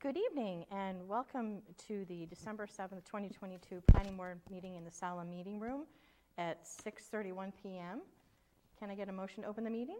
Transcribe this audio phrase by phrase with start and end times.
[0.00, 5.24] Good evening and welcome to the December 7th, 2022 Planning Board meeting in the Sala
[5.24, 5.86] Meeting Room
[6.38, 8.00] at 6:31 PM.
[8.78, 9.98] Can I get a motion to open the meeting?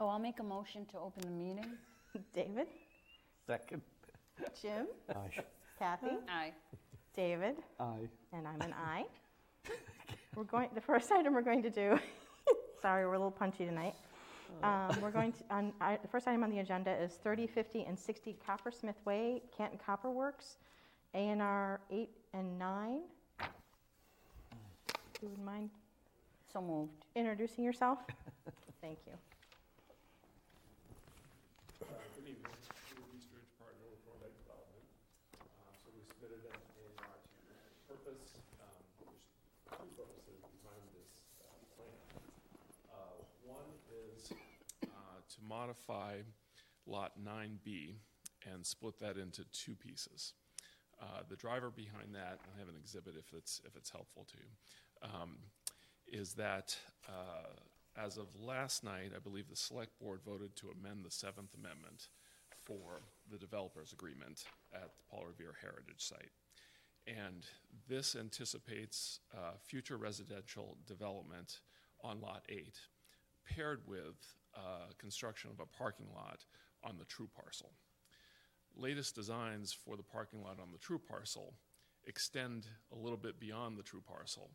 [0.00, 1.64] Oh, I'll make a motion to open the meeting.
[2.34, 2.66] David,
[3.46, 3.82] Second.
[4.60, 5.44] Jim, Aye.
[5.78, 6.52] Kathy, Aye.
[7.14, 8.08] David, Aye.
[8.32, 9.06] and I'm an aye.
[10.34, 11.98] We're going, the first item we're going to do,
[12.82, 13.94] sorry, we're a little punchy tonight.
[14.62, 17.84] Um, We're going to, on, I- the first item on the agenda is 30, 50,
[17.84, 20.56] and 60 Coppersmith Way, Canton Copper Works,
[21.14, 23.00] A and R 8 and 9.
[23.40, 25.70] If you would mind
[26.52, 26.92] So moved.
[27.14, 27.98] introducing yourself?
[28.82, 29.12] Thank you.
[31.82, 34.86] Uh, Good evening, we're East Ridge Partner with Nordic Development.
[35.40, 37.56] Uh, So we submitted an A and R to you.
[37.88, 41.96] Purpose, um, there's two purposes behind this uh, plan.
[42.92, 43.16] Uh,
[43.48, 44.32] One is
[44.84, 46.18] uh, to modify
[46.86, 47.94] Lot 9B
[48.52, 50.32] and split that into two pieces.
[51.00, 54.36] Uh, The driver behind that, I have an exhibit if it's, if it's helpful to
[54.38, 55.38] you, um,
[56.06, 56.76] is that
[57.08, 57.52] uh,
[57.96, 62.08] as of last night, I believe the Select Board voted to amend the Seventh Amendment
[62.64, 64.44] for the developers agreement
[64.74, 66.30] at the Paul Revere Heritage Site.
[67.06, 67.44] And
[67.88, 71.60] this anticipates uh, future residential development
[72.02, 72.74] on Lot 8,
[73.54, 76.44] paired with uh, construction of a parking lot
[76.84, 77.70] on the true parcel.
[78.76, 81.54] Latest designs for the parking lot on the true parcel
[82.06, 84.50] extend a little bit beyond the true parcel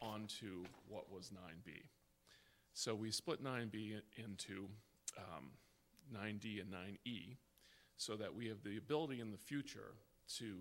[0.00, 1.82] onto what was 9B.
[2.72, 4.68] So we split 9B into
[5.16, 5.50] um,
[6.14, 7.36] 9D and 9E
[7.96, 9.94] so that we have the ability in the future
[10.38, 10.56] to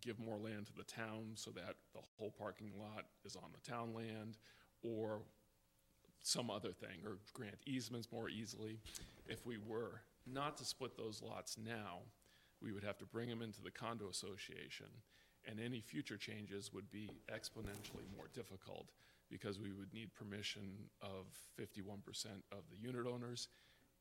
[0.00, 3.70] give more land to the town so that the whole parking lot is on the
[3.70, 4.38] town land
[4.82, 5.20] or
[6.22, 8.78] some other thing, or grant easements more easily.
[9.26, 12.00] If we were not to split those lots now,
[12.60, 14.86] we would have to bring them into the condo association,
[15.46, 18.90] and any future changes would be exponentially more difficult
[19.28, 20.70] because we would need permission
[21.00, 21.26] of
[21.58, 21.96] 51%
[22.52, 23.48] of the unit owners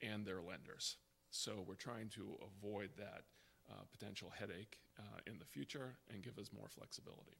[0.01, 0.97] and their lenders.
[1.31, 3.23] So we're trying to avoid that
[3.69, 7.37] uh, potential headache uh, in the future and give us more flexibility.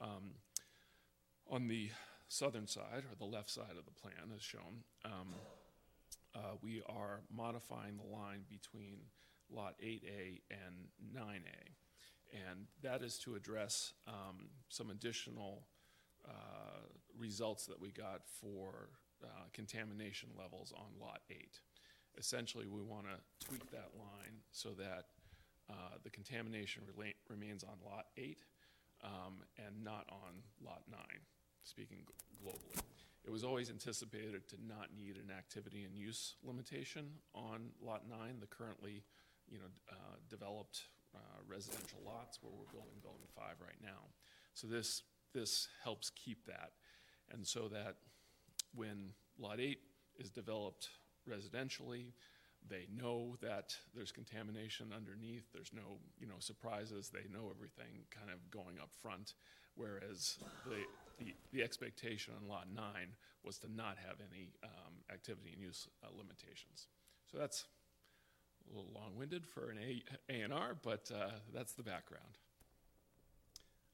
[0.00, 0.32] Um,
[1.48, 1.90] on the
[2.32, 5.34] southern side, or the left side of the plan as shown, um,
[6.34, 8.96] uh, we are modifying the line between
[9.50, 12.48] Lot 8A and 9A.
[12.48, 15.66] And that is to address um, some additional
[16.26, 16.86] uh,
[17.18, 18.88] results that we got for
[19.22, 21.60] uh, contamination levels on Lot 8.
[22.16, 25.08] Essentially, we want to tweak that line so that
[25.68, 28.38] uh, the contamination rela- remains on Lot 8
[29.04, 30.98] um, and not on Lot 9,
[31.64, 31.98] speaking
[32.44, 32.80] globally.
[33.24, 38.18] It was always anticipated to not need an activity and use limitation on Lot 9,
[38.40, 39.04] the currently,
[39.48, 44.10] you know, uh, developed uh, residential lots where we're building Building 5 right now.
[44.54, 45.02] So this,
[45.32, 46.72] this helps keep that.
[47.30, 47.96] And so that
[48.74, 49.78] when Lot 8
[50.18, 50.88] is developed
[51.28, 52.12] residentially,
[52.68, 58.30] they know that there's contamination underneath, there's no, you know, surprises, they know everything kind
[58.30, 59.34] of going up front.
[59.74, 60.84] Whereas the,
[61.18, 62.84] the, expectation on Lot 9
[63.44, 66.86] was to not have any um, activity and use uh, limitations.
[67.30, 67.64] So that's
[68.66, 70.02] a little long-winded for an A,
[70.32, 72.38] and R, but uh, that's the background.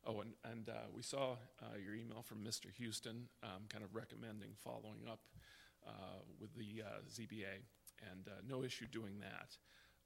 [0.06, 2.72] Oh, and, and uh, we saw uh, your email from Mr.
[2.76, 5.20] Houston, um, kind of recommending following up
[5.86, 7.64] uh, with the uh, ZBA,
[8.12, 9.56] and no issue doing that.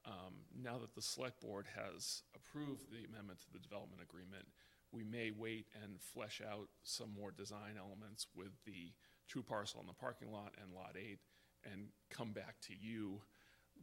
[0.04, 4.46] Um, Now that the Select Board has approved the amendment to the development agreement,
[4.92, 8.92] we may wait and flesh out some more design elements with the
[9.28, 11.18] true parcel in the parking lot and Lot 8,
[11.72, 13.22] and come back to you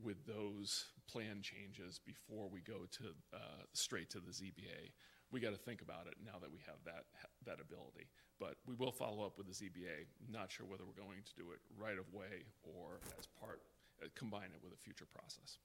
[0.03, 4.93] with those plan changes before we go to, uh, straight to the ZBA.
[5.31, 7.05] We got to think about it now that we have that,
[7.45, 8.07] that ability.
[8.39, 11.51] But we will follow up with the ZBA, not sure whether we're going to do
[11.51, 13.61] it right away or as part,
[14.01, 15.57] uh, combine it with a future process.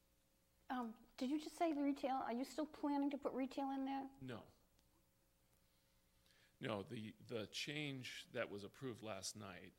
[0.70, 2.20] Um, Did you just say retail?
[2.26, 4.02] Are you still planning to put retail in there?
[4.26, 4.40] No.
[6.64, 9.72] No, the, the change that was approved last night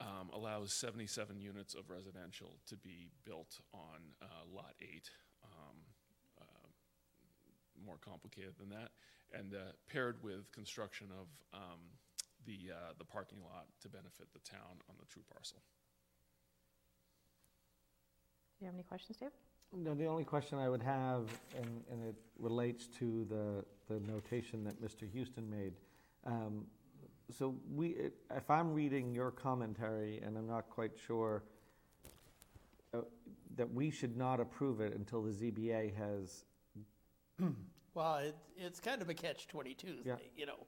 [0.00, 5.10] um, allows 77 units of residential to be built on uh, Lot 8.
[5.44, 5.76] Um,
[6.40, 6.44] uh,
[7.84, 8.90] More complicated than that.
[9.36, 11.80] And uh, paired with construction of um,
[12.46, 15.58] the, uh, the parking lot to benefit the town on the true parcel.
[18.58, 19.30] Do you have any questions, Dave?
[19.76, 21.26] No, the only question I would have,
[21.56, 25.10] and, and it relates to the, the notation that Mr.
[25.10, 25.72] Houston made.
[26.26, 26.66] Um,
[27.30, 27.96] So we,
[28.30, 31.42] if I'm reading your commentary, and I'm not quite sure,
[32.92, 32.98] uh,
[33.56, 36.44] that we should not approve it until the ZBA has,
[37.94, 40.16] Well, it, it's kind of a catch-22 Yeah.
[40.16, 40.66] thing, you know.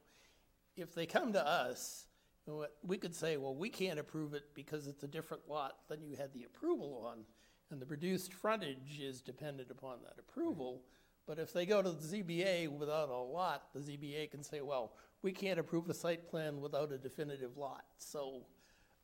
[0.77, 2.07] If they come to us,
[2.47, 5.49] you know what, we could say, well, we can't approve it because it's a different
[5.49, 7.25] lot than you had the approval on,
[7.71, 10.83] and the reduced frontage is dependent upon that approval.
[11.27, 14.93] But if they go to the ZBA without a lot, the ZBA can say, well,
[15.23, 17.85] we can't approve a site plan without a definitive lot.
[17.99, 18.43] So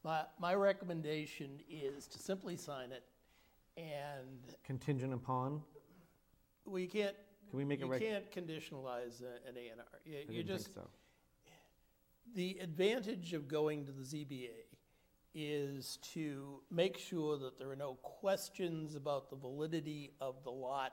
[0.05, 3.03] my, my recommendation is to simply sign it,
[3.77, 5.63] and contingent upon,
[6.65, 7.17] we can't,
[7.51, 8.01] can we make it you reg?
[8.03, 9.87] can't conditionalize a- an A and R.
[10.05, 10.91] You- I You didn't just, think so.
[12.37, 14.51] the advantage of going to the ZBA
[15.35, 20.93] is to make sure that there are no questions about the validity of the lot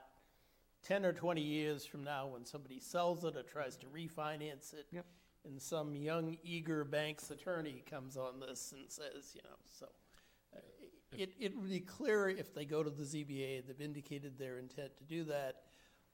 [0.82, 4.86] 10 or 20 years from now when somebody sells it or tries to refinance it.
[4.92, 5.06] Yep.
[5.46, 9.86] And some young, eager bank's attorney comes on this and says, you know, so.
[10.54, 10.58] uh,
[11.16, 14.96] It, it would be clearer if they go to the ZBA, they've indicated their intent
[14.98, 15.62] to do that.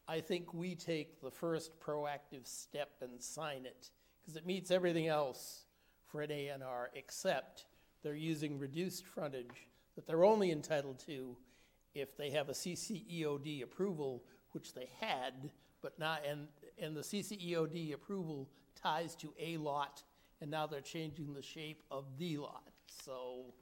[0.09, 3.91] I think we take the first proactive step and sign it,
[4.23, 5.65] because it meets everything else
[6.07, 7.67] for an A and R, except
[8.05, 9.67] they're using reduced frontage
[9.97, 11.37] that they're only entitled to
[11.95, 14.23] if they have a CCEOD approval,
[14.57, 15.51] which they had,
[15.83, 16.49] but not, and,
[16.79, 20.03] and the CCEOD approval ties to a lot,
[20.41, 22.73] and now they're changing the shape of the lot.
[22.89, 23.53] So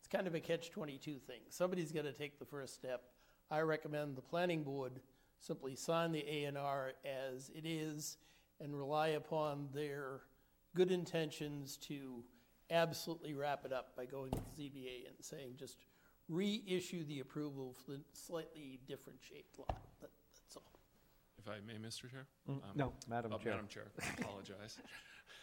[0.00, 1.40] it's kind of a catch-22 thing.
[1.50, 3.04] Somebody's got to take the first step.
[3.48, 5.00] I recommend the planning board
[5.38, 8.18] simply sign the A and R as it is
[8.60, 10.22] and rely upon their
[10.74, 12.24] good intentions to
[12.70, 15.78] absolutely wrap it up by going to the ZBA and saying, just
[16.28, 19.80] reissue the approval for the slightly different shaped lot.
[20.02, 20.19] All.
[21.40, 22.10] If I may, Mr.
[22.10, 22.26] Chair?
[22.48, 23.52] Mm, Um, No, Madam oh, Chair.
[23.52, 24.78] Madam Chair, I apologize.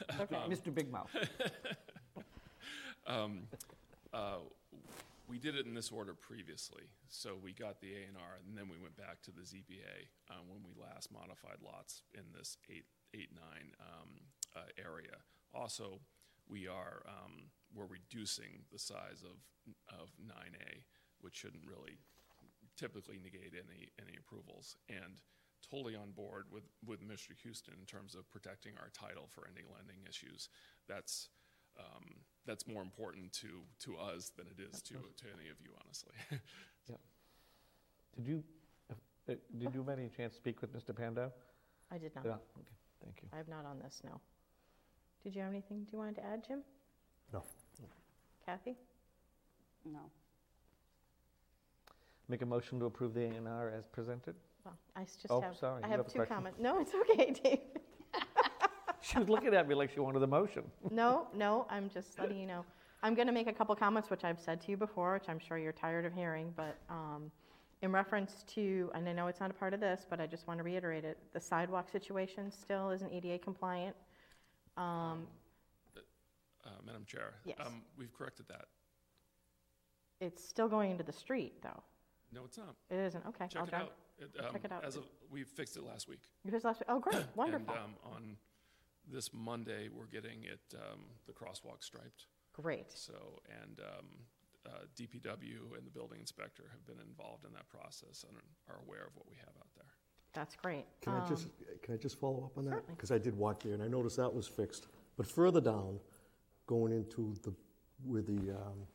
[0.49, 0.73] Mr.
[0.73, 1.13] Big Mouth.
[3.07, 3.47] Um,
[4.11, 4.39] uh,
[5.29, 8.57] We did it in this order previously, so we got the A and R, and
[8.57, 12.57] then we went back to the ZBA uh, when we last modified lots in this
[12.69, 12.83] eight,
[13.13, 14.09] eight, nine um,
[14.57, 15.23] uh, area.
[15.53, 16.01] Also,
[16.49, 19.39] we are, um, we're reducing the size of,
[19.89, 20.83] of nine A,
[21.21, 21.99] which shouldn't really
[22.75, 24.75] typically negate any, any approvals.
[24.89, 25.21] And
[25.69, 27.35] totally on board with, with Mr.
[27.43, 30.49] Houston in terms of protecting our title for any lending issues.
[30.87, 31.29] That's,
[31.79, 32.05] um,
[32.45, 36.13] that's more important to, to us than it is to, to any of you, honestly.
[38.17, 38.43] Did you,
[39.29, 40.95] uh, did you by any chance to speak with Mr.
[40.95, 41.31] Pando?
[41.91, 42.25] I did not.
[42.25, 43.29] Yeah, okay, thank you.
[43.31, 44.19] I have not on this, no.
[45.23, 46.63] Did you have anything do you wanted to add, Jim?
[47.31, 47.43] No.
[48.43, 48.75] Kathy?
[49.85, 49.99] No.
[52.27, 54.35] Make a motion to approve the A and R as presented?
[54.67, 56.35] Well, I s- just Oh, have, sorry, I you have have a two question?
[56.35, 56.59] comments.
[56.59, 57.59] No, it's okay, Dave.
[59.01, 60.63] She was looking at me like she wanted the motion.
[60.91, 62.65] No, no, I'm just letting you know.
[63.03, 65.39] I'm going to make a couple comments, which I've said to you before, which I'm
[65.39, 67.31] sure you're tired of hearing, but um,
[67.81, 70.47] in reference to, and I know it's not a part of this, but I just
[70.47, 73.95] want to reiterate it, the sidewalk situation still isn't ADA compliant.
[74.75, 75.27] Um,
[76.65, 77.35] Uh, Madam Chair?
[77.45, 77.57] Yes.
[77.65, 78.65] um, We've corrected that.
[80.19, 81.81] It's still going into the street, though.
[82.33, 82.75] No, it's not.
[82.89, 83.43] It isn't, okay.
[83.45, 83.93] I'll Check it drive- out.
[84.19, 84.85] It, I'll check um, it out.
[84.85, 86.21] As of, we fixed it last week.
[86.43, 88.37] You just last, oh, great, wonderful, And um, on
[89.11, 92.25] this Monday, we're getting it, um, the crosswalk striped.
[92.53, 92.91] great.
[92.91, 93.13] So,
[93.61, 94.05] and um,
[94.65, 94.69] uh,
[94.99, 98.37] DPW and the building inspector have been involved in that process and
[98.67, 99.85] are aware of what we have out there.
[100.33, 100.85] That's great.
[101.01, 101.51] Can I just, Um,
[101.83, 102.71] can I just follow up on that?
[102.71, 102.95] certainly.
[102.95, 104.87] Because I did walk there and I noticed that was fixed.
[105.15, 105.99] But further down,
[106.65, 107.53] going into the,
[108.03, 108.85] where the um,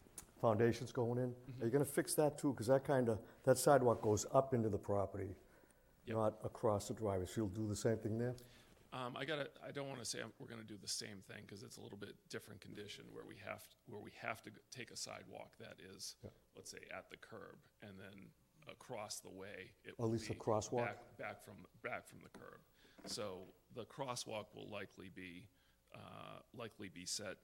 [0.53, 1.63] foundation's going in, Mm-hmm.
[1.63, 2.51] are you gonna fix that too?
[2.53, 5.35] Because that kind of, that sidewalk goes up into the property,
[6.07, 6.17] Yep.
[6.17, 7.27] not across the driveway.
[7.27, 8.35] So you'll do the same thing there?
[8.93, 11.63] Um, I gotta, I don't wanna say I'm- we're gonna do the same thing, because
[11.63, 14.91] it's a little bit different condition where we have, where we have to g- take
[14.91, 16.17] a sidewalk that is,
[16.57, 18.31] let's say, at the curb, and then
[18.69, 19.71] across the way.
[19.85, 20.85] it At will least a be crosswalk?
[20.85, 22.61] Back, back from, back from the curb.
[23.07, 25.49] So the crosswalk will likely be,
[25.95, 27.39] uh, likely be set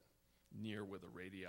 [0.57, 1.47] near where the radii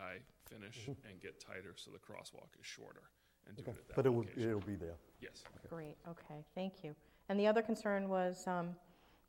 [0.49, 3.03] finish and get tighter, so the crosswalk is shorter,
[3.47, 3.79] and do it Mm-hmm.
[3.79, 4.49] At that But it would, location.
[4.49, 4.95] it'll be there.
[5.21, 5.43] Yes.
[5.69, 6.95] Great, okay, thank you.
[7.29, 8.75] And the other concern was, um,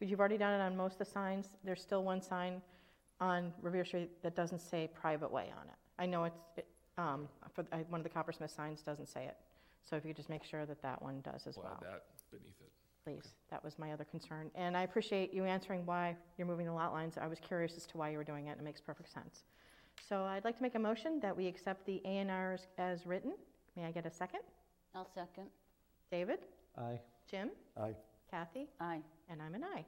[0.00, 2.62] you've already done it on most of the signs, there's still one sign
[3.21, 5.75] on Revere Street that doesn't say private way on it.
[5.99, 9.37] I know it's, it, um, for, I- one of the Coppersmith signs doesn't say it,
[9.83, 11.91] so if you could just make sure that that one does as We'll add well,
[11.93, 12.71] that beneath it.
[13.05, 13.33] please.
[13.50, 14.50] That was my other concern.
[14.55, 17.17] And I appreciate you answering why you're moving the lot lines.
[17.21, 19.43] I was curious as to why you were doing it, and it makes perfect sense.
[20.09, 23.07] So I'd like to make a motion that we accept the A and Rs as
[23.07, 23.33] written.
[23.76, 24.40] May I get a second?
[24.95, 25.47] I'll second.
[26.11, 26.40] David?
[26.78, 26.99] Aye.
[27.30, 27.50] Jim?
[27.80, 27.95] Aye.
[28.30, 28.69] Kathy?
[28.80, 29.00] Aye.
[29.28, 29.85] And I'm an aye.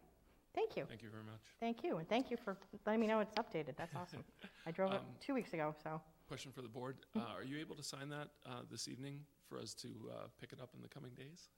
[0.54, 0.84] Thank you.
[0.88, 1.40] Thank you very much.
[1.60, 3.74] Thank you, and thank you for letting me know it's updated.
[3.76, 4.22] That's awesome.
[4.66, 6.00] I drove it Um, two weeks ago, so.
[6.28, 6.96] Question for the board.
[7.16, 7.22] Mm.
[7.22, 10.52] Uh, Are you able to sign that uh, this evening for us to uh, pick
[10.52, 11.48] it up in the coming days?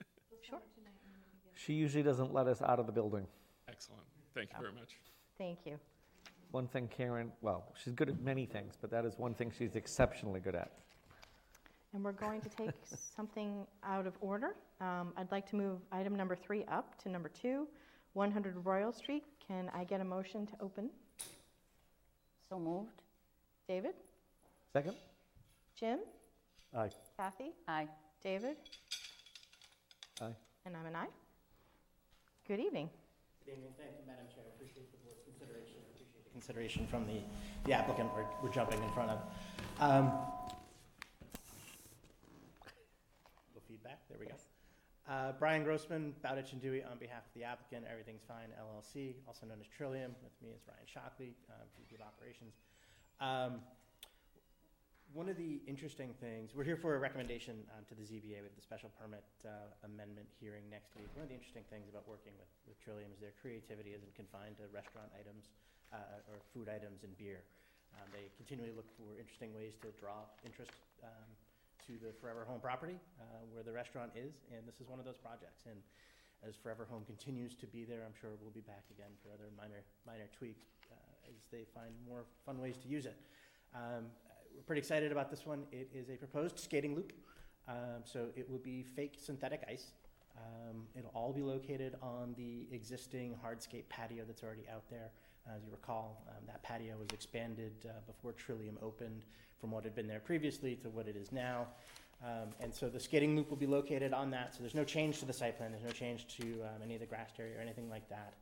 [0.42, 0.60] Sure.
[1.54, 3.26] She usually doesn't let us out of the building.
[3.68, 4.04] Excellent.
[4.34, 4.96] Thank you very much.
[5.36, 5.78] Thank you.
[6.50, 9.76] One thing Karen, well, she's good at many things, but that is one thing she's
[9.76, 10.72] exceptionally good at.
[11.94, 12.70] And we're going to take
[13.16, 14.54] something out of order.
[14.80, 17.66] Um, I'd like to move item number three up to number two,
[18.14, 19.24] 100 Royal Street.
[19.46, 20.90] Can I get a motion to open?
[22.48, 23.02] So moved?
[23.68, 23.94] David?
[24.72, 24.94] Second?
[25.78, 26.00] Jim?
[26.74, 26.90] Aye.
[27.16, 27.52] Kathy?
[27.68, 27.88] Aye.
[28.22, 28.56] David?
[30.22, 30.34] Aye.
[30.64, 31.06] And I'm an aye.
[32.46, 32.88] Good evening.
[33.44, 35.77] Good evening, thank you, Madam Chair, I appreciate the board's consideration, I appreciate the
[36.38, 37.18] consideration from the,
[37.66, 39.18] the applicant we're, we're jumping in front of.
[39.80, 40.12] Um,
[43.50, 44.38] Little feedback, there we go.
[45.10, 49.46] Uh, Brian Grossman, Bowditch and Dewey, on behalf of the applicant, Everything's Fine LLC, also
[49.46, 52.54] known as Trillium, with me is Ryan Shockley, um, VP of Operations.
[53.18, 53.58] Um,
[55.10, 58.54] One of the interesting things, we're here for a recommendation um, to the ZBA with
[58.54, 61.10] the special permit uh, amendment hearing next week.
[61.18, 64.60] One of the interesting things about working with, with Trillium is their creativity isn't confined
[64.62, 65.50] to restaurant items
[65.92, 67.42] uh, or food items and beer.
[67.96, 71.28] Um, They continually look for interesting ways to draw interest um,
[71.86, 75.04] to the Forever Home property uh, where the restaurant is, and this is one of
[75.04, 75.64] those projects.
[75.64, 75.80] And
[76.46, 79.48] as Forever Home continues to be there, I'm sure we'll be back again for other
[79.56, 83.16] minor, minor tweaks uh, as they find more fun ways to use it.
[83.74, 84.06] Um,
[84.54, 85.64] we're pretty excited about this one.
[85.72, 87.12] It is a proposed skating loop.
[87.68, 89.92] Um, so it will be fake synthetic ice.
[90.36, 95.10] Um, it'll all be located on the existing hardscape patio that's already out there.
[95.54, 99.24] As you recall, um, that patio was expanded uh, before Trillium opened
[99.60, 101.66] from what had been there previously to what it is now.
[102.24, 104.54] Um, and so the skating loop will be located on that.
[104.54, 105.70] So there's no change to the site plan.
[105.70, 108.34] There's no change to um, any of the grass area or anything like that.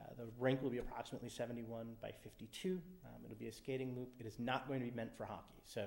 [0.00, 2.80] Uh, the rink will be approximately 71 by 52.
[3.04, 4.08] Um, it'll be a skating loop.
[4.18, 5.62] It is not going to be meant for hockey.
[5.64, 5.84] So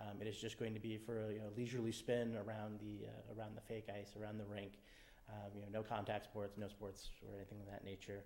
[0.00, 3.06] um, it is just going to be for a you know, leisurely spin around the,
[3.06, 4.72] uh, around the fake ice, around the rink.
[5.28, 8.24] Um, you know, no contact sports, no sports or anything of that nature.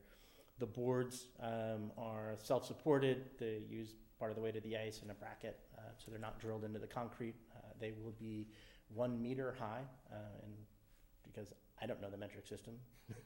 [0.58, 3.30] The boards um, are self-supported.
[3.38, 6.18] They use part of the weight of the ice in a bracket, uh, so they're
[6.20, 7.34] not drilled into the concrete.
[7.54, 8.48] Uh, they will be
[8.88, 10.52] one meter high, uh, and
[11.24, 12.74] because I don't know the metric system,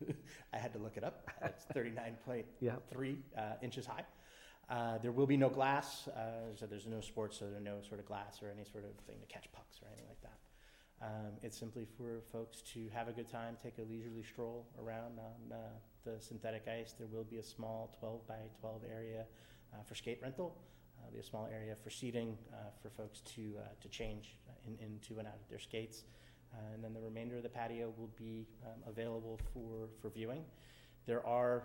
[0.53, 1.29] I had to look it up.
[1.45, 2.73] It's 39.3 Yeah.
[3.39, 4.05] uh, inches high.
[4.69, 8.01] Uh, there will be no glass, uh, so there's no sports, so there's no sort
[8.01, 10.39] of glass or any sort of thing to catch pucks or anything like that.
[11.03, 15.19] Um, it's simply for folks to have a good time, take a leisurely stroll around
[15.19, 15.57] on uh,
[16.05, 16.95] the synthetic ice.
[16.99, 19.25] There will be a small 12 by 12 area
[19.73, 20.57] uh, for skate rental.
[20.99, 24.77] Uh, be a small area for seating uh, for folks to uh, to change in,
[24.85, 26.05] into and out of their skates.
[26.53, 30.43] Uh, and then the remainder of the patio will be um, available for, for viewing.
[31.07, 31.63] There are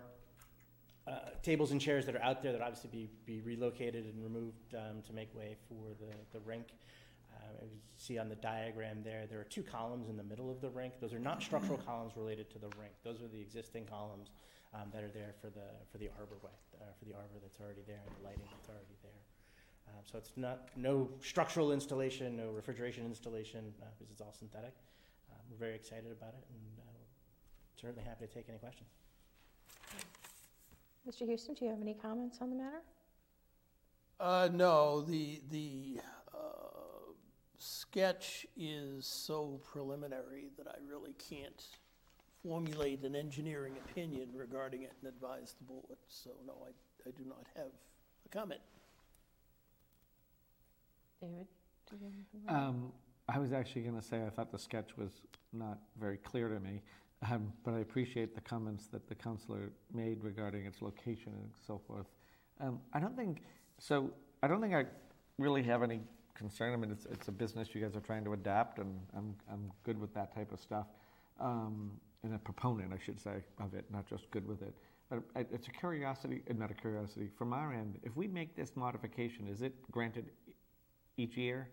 [1.06, 4.74] uh, tables and chairs that are out there that obviously be, be relocated and removed
[4.74, 6.66] um, to make way for the, the rink.
[7.46, 10.50] Uh, as you see on the diagram there, there are two columns in the middle
[10.50, 10.94] of the rink.
[11.00, 12.94] Those are not structural columns related to the rink.
[13.04, 14.30] Those are the existing columns
[14.74, 17.82] um, that are there for the, for the arborway, uh, for the arbor that's already
[17.86, 19.22] there and the lighting that's already there.
[19.88, 24.74] Um, so it's not, no structural installation, no refrigeration installation, uh, because it's all synthetic.
[25.30, 27.04] Uh, we're very excited about it and uh,
[27.80, 28.90] certainly happy to take any questions.
[31.08, 31.24] Mr.
[31.24, 32.82] Houston, do you have any comments on the matter?
[34.18, 36.00] Uh, no, the, the,
[36.34, 36.38] uh,
[37.58, 41.62] sketch is so preliminary that I really can't
[42.42, 45.98] formulate an engineering opinion regarding it and advise the board.
[46.08, 47.72] So, no, I, I do not have
[48.24, 48.60] a comment.
[51.20, 51.46] David?
[51.90, 52.56] do you have anything?
[52.68, 52.92] Um,
[53.28, 55.10] I was actually going to say, I thought the sketch was
[55.52, 56.82] not very clear to me,
[57.30, 61.80] um, but I appreciate the comments that the counselor made regarding its location and so
[61.86, 62.06] forth.
[62.60, 63.42] Um, I don't think,
[63.78, 64.10] so,
[64.42, 64.84] I don't think I
[65.38, 66.00] really have any
[66.36, 66.72] concern.
[66.72, 69.72] I mean, it's, it's a business you guys are trying to adapt, and I'm, I'm
[69.84, 70.86] good with that type of stuff.
[71.40, 71.90] Um,
[72.22, 74.74] and a proponent, I should say, of it, not just good with it.
[75.08, 78.72] But it's a curiosity, uh, not a curiosity, from our end, if we make this
[78.74, 80.26] modification, is it granted
[81.16, 81.68] each year?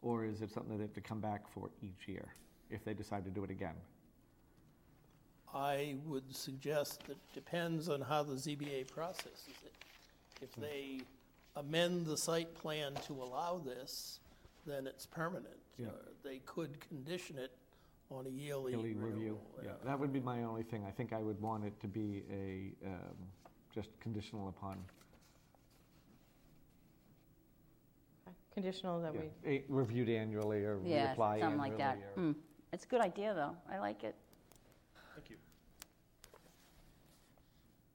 [0.00, 2.28] Or is it something that they have to come back for each year
[2.70, 3.74] if they decide to do it again?
[5.52, 9.72] I would suggest that depends on how the ZBA processes it.
[10.40, 11.00] If they
[11.62, 14.20] amend the site plan to allow this,
[14.66, 15.56] then it's permanent.
[15.76, 15.88] Yeah.
[15.88, 15.90] Uh,
[16.22, 17.52] They could condition it
[18.10, 19.38] on a yearly Yearly review?
[19.38, 19.40] renewal.
[19.62, 20.84] Yeah, that would be my only thing.
[20.86, 23.16] I think I would want it to be a, um,
[23.74, 24.78] just conditional upon.
[28.52, 31.40] Conditional that yeah, we, a- Reviewed annually or reapply annually.
[31.40, 31.98] something like that.
[32.16, 32.32] or- Hmm.
[32.72, 33.56] It's a good idea, though.
[33.72, 34.14] I like it.
[35.14, 35.36] Thank you.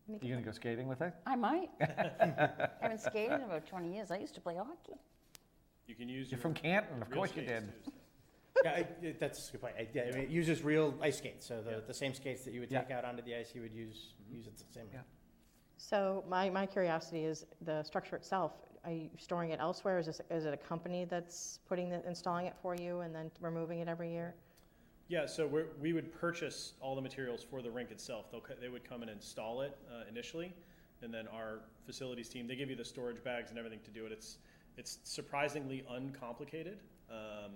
[0.07, 1.13] You gonna go skating with it?
[1.25, 1.69] I might.
[1.81, 4.11] I haven't skated in about 20 years.
[4.11, 4.99] I used to play hockey.
[5.87, 7.85] You can use You're your from Canton, of real course you skates, did.
[7.85, 7.91] too,
[8.55, 8.61] so.
[8.63, 9.75] Yeah, I, it- that's a good point.
[9.77, 11.77] I, yeah, I mean, it uses real ice skates, so the, Yeah.
[11.87, 12.81] the same skates that you would Yeah.
[12.81, 14.35] take out onto the ice, you would use, mm-hmm.
[14.35, 14.91] use it the same way.
[14.95, 15.01] Yeah.
[15.77, 18.51] So my, my curiosity is the structure itself.
[18.85, 19.99] Are you storing it elsewhere?
[19.99, 23.31] Is this, is it a company that's putting the, installing it for you and then
[23.41, 24.35] removing it every year?
[25.09, 28.31] Yeah, so we're, we would purchase all the materials for the rink itself.
[28.31, 30.53] They'll, co- they would come and install it uh, initially,
[31.01, 34.05] and then our facilities team, they give you the storage bags and everything to do
[34.05, 34.11] it.
[34.11, 34.37] It's,
[34.77, 36.79] it's surprisingly uncomplicated.
[37.11, 37.51] Um,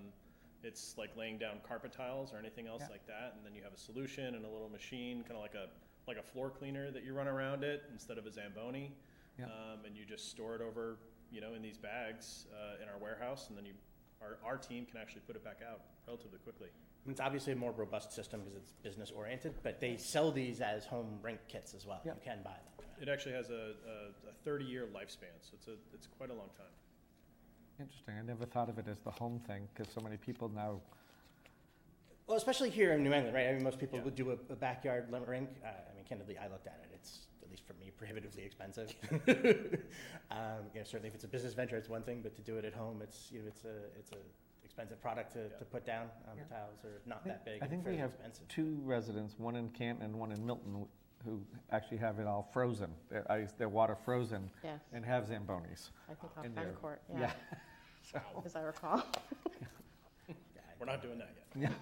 [0.62, 2.92] it's like laying down carpet tiles or anything else Yeah.
[2.92, 5.54] like that, and then you have a solution and a little machine, kind of like
[5.54, 5.68] a,
[6.06, 8.92] like a floor cleaner that you run around it instead of a Zamboni.
[9.38, 9.46] Yeah.
[9.46, 10.98] Um, and you just store it over,
[11.30, 13.72] you know, in these bags uh, in our warehouse, and then you,
[14.20, 16.68] our, our team can actually put it back out relatively quickly.
[17.08, 20.84] It's obviously a more robust system because it's business oriented, but they sell these as
[20.84, 22.00] home rink kits as well.
[22.04, 22.12] Yeah.
[22.14, 22.86] You can buy them.
[23.00, 23.54] It actually has a,
[23.86, 26.66] a, a thirty-year lifespan, so it's a, it's quite a long time.
[27.80, 28.14] Interesting.
[28.18, 30.80] I never thought of it as the home thing because so many people now.
[32.26, 33.48] Well, especially here in New England, right?
[33.48, 34.04] I mean, most people Yeah.
[34.04, 35.48] would do a, a backyard limit rink.
[35.64, 36.90] Uh, I mean, candidly, I looked at it.
[36.92, 38.92] It's at least for me prohibitively expensive.
[40.30, 42.56] um, you know, certainly if it's a business venture, it's one thing, but to do
[42.58, 44.16] it at home, it's you know, it's a it's a
[44.68, 46.02] expensive product to, to put down.
[46.30, 46.42] Um, Yeah.
[46.48, 47.54] The tiles are not I that big.
[47.54, 48.48] I and think we fairly have expensive.
[48.48, 50.86] two residents, one in Canton and one in Milton,
[51.24, 51.40] who
[51.72, 52.90] actually have it all frozen.
[53.10, 55.90] Their ice, their water frozen Yes, and have Zambonis.
[56.08, 56.72] I think off in there.
[56.80, 57.32] Court, yeah,
[58.12, 59.02] So, as I recall.
[59.60, 59.66] Yeah,
[60.78, 61.72] We're not doing that yet.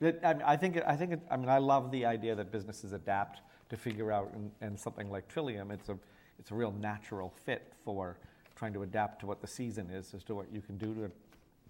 [0.00, 2.34] But, I mean, I think, it- I think, it- I mean, I love the idea
[2.34, 5.98] that businesses adapt to figure out, and, and something like Trillium, it's a,
[6.38, 8.18] it's a real natural fit for
[8.56, 11.10] trying to adapt to what the season is, as to what you can do to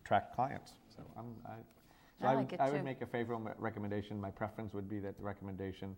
[0.04, 0.72] attract clients.
[0.94, 1.56] So I'm, I,
[2.20, 4.20] so I I like would, I would make a favorable recommendation.
[4.20, 5.96] My preference would be that the recommendation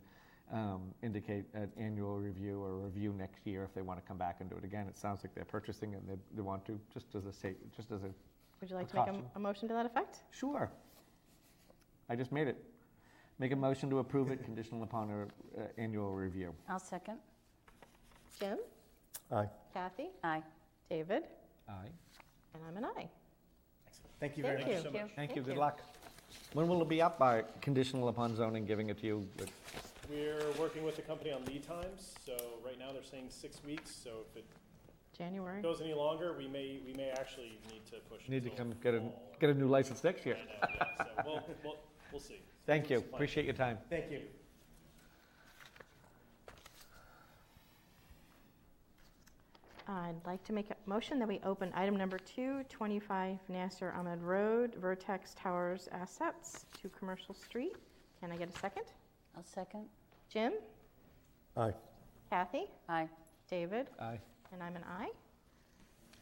[0.53, 4.37] um, indicate an annual review or review next year if they want to come back
[4.41, 4.87] and do it again.
[4.89, 7.91] It sounds like they're purchasing and they, they want to, just as a sa, just
[7.91, 8.11] as a,
[8.61, 10.19] Would you like to make a, a motion to that effect?
[10.31, 10.71] sure.
[12.11, 12.63] I just made it.
[13.39, 16.55] Make a motion to approve it conditional upon our uh, annual review.
[16.69, 17.19] I'll second.
[18.39, 18.59] Jim?
[19.33, 19.49] Aye.
[19.73, 20.09] Kathy?
[20.23, 20.43] Aye.
[20.91, 21.25] David?
[21.69, 21.89] Aye.
[22.53, 23.09] And I'm an aye.
[24.21, 24.21] Excellent.
[24.21, 24.77] Thank you very Thank much.
[24.77, 24.83] you.
[24.83, 25.13] so much.
[25.17, 25.81] Thank you, good luck.
[26.53, 29.29] When will it be up by, conditional upon zoning, giving it to you?
[29.39, 29.51] with-
[30.11, 33.91] We're working with the company on lead times, so right now they're saying six weeks,
[33.95, 34.45] so if it
[35.17, 35.63] January?
[35.63, 38.75] goes any longer, we may, we may actually need to push Need to till come
[38.83, 39.23] get a, fall.
[39.41, 40.37] get a new license next year.
[40.37, 41.77] I know, yeah, so we'll, we'll,
[42.13, 42.43] we'll see.
[42.67, 43.15] Thank you, It's fine.
[43.15, 43.79] appreciate your time.
[43.89, 44.21] Thank you.
[49.87, 54.23] I'd like to make a motion that we open item number two, 25 Nasser Ahmed
[54.23, 57.77] Road, Vertex Towers Assets to Commercial Street.
[58.21, 58.85] Can I get a second?
[59.37, 59.85] I'll second.
[60.31, 60.55] Jim?
[61.57, 61.75] Aye.
[62.31, 62.65] Kathy?
[62.89, 63.09] Aye.
[63.51, 63.89] David?
[64.01, 64.19] Aye.
[64.53, 65.11] And I'm an aye.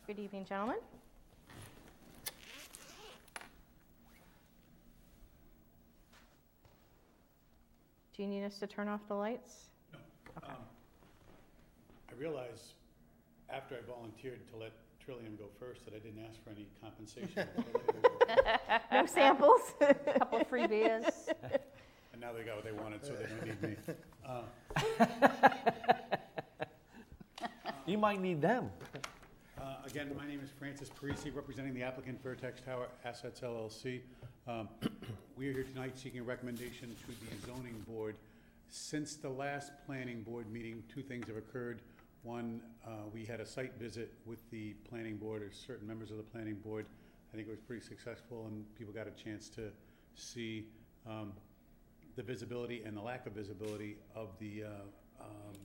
[0.08, 0.78] Good evening, gentlemen.
[8.14, 9.68] Do you need us to turn off the lights?
[10.36, 10.52] Okay.
[10.52, 10.58] Um,
[12.10, 12.74] I realize
[13.52, 14.72] after I volunteered to let
[15.04, 17.48] Trillium go first that I didn't ask for any compensation.
[18.90, 19.60] No samples?
[19.80, 21.04] A Couple of free beers.
[22.12, 23.76] And now they got what they wanted, so they don't need me.
[24.26, 24.42] Uh,
[27.86, 28.70] You might need them.
[29.60, 34.00] uh, Again, my name is Francis Parisi, representing the applicant Vertex Tower Assets LLC.
[34.46, 34.68] Um,
[35.36, 38.14] We are here tonight seeking a recommendation to the zoning board.
[38.68, 41.80] Since the last planning board meeting, two things have occurred.
[42.22, 46.18] One, uh, we had a site visit with the planning board, or certain members of
[46.18, 46.86] the planning board.
[47.32, 49.72] I think it was pretty successful, and people got a chance to
[50.14, 50.66] see
[51.04, 51.32] um,
[52.14, 54.68] the visibility and the lack of visibility of the uh,
[55.20, 55.56] um,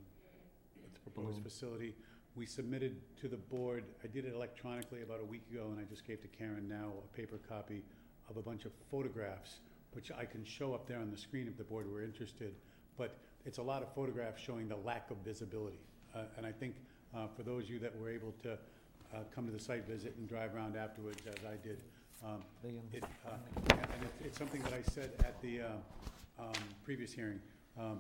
[0.82, 1.94] the proposed facility.
[2.36, 5.84] We submitted to the board, I did it electronically about a week ago, and I
[5.84, 7.84] just gave to Karen now a paper copy
[8.30, 9.60] of a bunch of photographs,
[9.94, 12.54] which I can show up there on the screen if the board were interested.
[12.98, 15.80] But it's a lot of photographs showing the lack of visibility.
[16.18, 16.76] Uh, And I think
[17.16, 20.16] uh, for those of you that were able to uh, come to the site visit
[20.18, 21.78] and drive around afterwards, as I did,
[22.26, 22.42] um,
[22.94, 23.30] it, uh,
[23.70, 25.82] and it- it's something that I said at the um,
[26.40, 26.54] um,
[26.84, 27.40] previous hearing.
[27.78, 28.00] Um,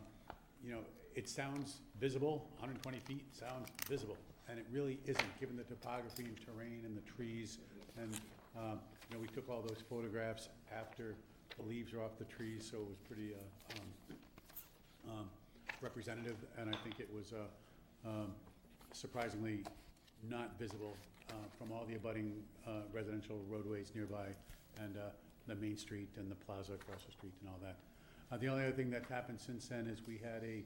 [0.65, 0.83] You know,
[1.15, 4.17] it sounds visible, 120 feet sounds visible,
[4.49, 7.59] and it really isn't, given the topography and terrain and the trees.
[7.95, 8.19] And,
[8.57, 11.13] um, you know, we took all those photographs after
[11.57, 13.37] the leaves are off the trees, so it was pretty uh,
[13.75, 15.29] um, um,
[15.81, 17.45] representative, and I think it was uh,
[18.05, 18.31] um,
[18.91, 19.63] surprisingly
[20.29, 20.95] not visible
[21.29, 22.33] uh, from all the abutting
[22.67, 24.27] uh, residential roadways nearby
[24.81, 25.01] and uh,
[25.47, 27.75] the main street and the plaza across the street and all that.
[28.31, 30.63] Uh, The only other thing that's happened since then is we had a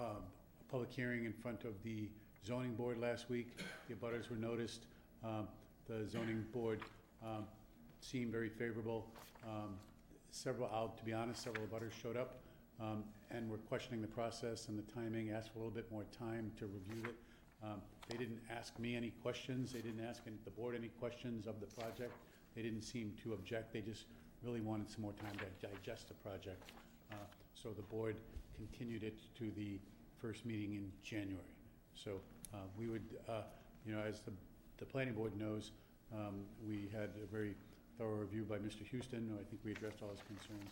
[0.00, 0.22] um,
[0.70, 2.08] public hearing in front of the
[2.46, 3.48] zoning board last week.
[3.88, 4.86] The abutters were noticed.
[5.24, 5.48] Um,
[5.88, 6.80] The zoning board
[7.24, 7.44] um,
[8.00, 9.06] seemed very favorable.
[9.44, 9.76] Um,
[10.30, 12.36] Several, I'll- to be honest, several butters showed up
[12.80, 16.04] um, and were questioning the process and the timing, asked for a little bit more
[16.16, 17.16] time to review it.
[17.62, 21.46] Um, They didn't ask me any questions, they didn't ask any- the board any questions
[21.46, 22.14] of the project.
[22.54, 24.06] They didn't seem to object, they just
[24.42, 26.72] really wanted some more time to digest the project.
[27.10, 27.16] Uh,
[27.54, 28.16] So the board
[28.54, 29.80] continued it to the
[30.16, 31.52] first meeting in January.
[31.94, 32.20] So
[32.54, 33.42] uh, we would, uh,
[33.84, 34.32] you know, as the,
[34.78, 35.72] the planning board knows,
[36.12, 37.54] um, we had a very
[37.98, 38.86] thorough review by Mr.
[38.86, 40.70] Houston, I think we addressed all his concerns.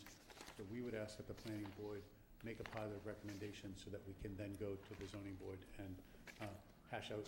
[0.56, 2.00] So we would ask that the planning board
[2.44, 5.94] make a positive recommendation so that we can then go to the zoning board and
[6.40, 6.46] uh,
[6.90, 7.26] hash out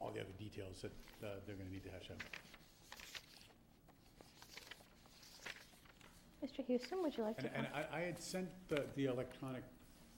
[0.00, 0.92] all the other details that
[1.24, 2.20] uh, they're gonna need to hash out.
[6.44, 6.64] Mr.
[6.66, 7.66] Houston, would you like to And, and?
[7.74, 9.62] I, I had sent the, the electronic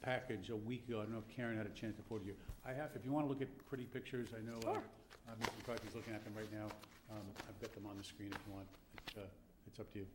[0.03, 2.29] package a week ago, I don't know if Karen had a chance to forward to
[2.29, 2.37] you.
[2.67, 4.83] I have, if you wanna look at pretty pictures, I know, uh, Sure.
[5.29, 5.55] uh, Mr.
[5.59, 6.67] McCarthy's looking at them right now.
[7.11, 8.67] Um, I've got them on the screen if you want,
[9.07, 9.21] it's, uh,
[9.67, 10.07] it's up to you.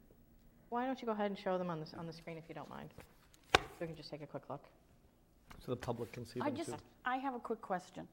[0.76, 2.54] Why don't you go ahead and show them on the, on the screen if you
[2.54, 2.90] don't mind?
[3.56, 4.62] So we can just take a quick look.
[5.66, 6.76] So the public can see I them just, too.
[7.06, 8.06] I have a quick question.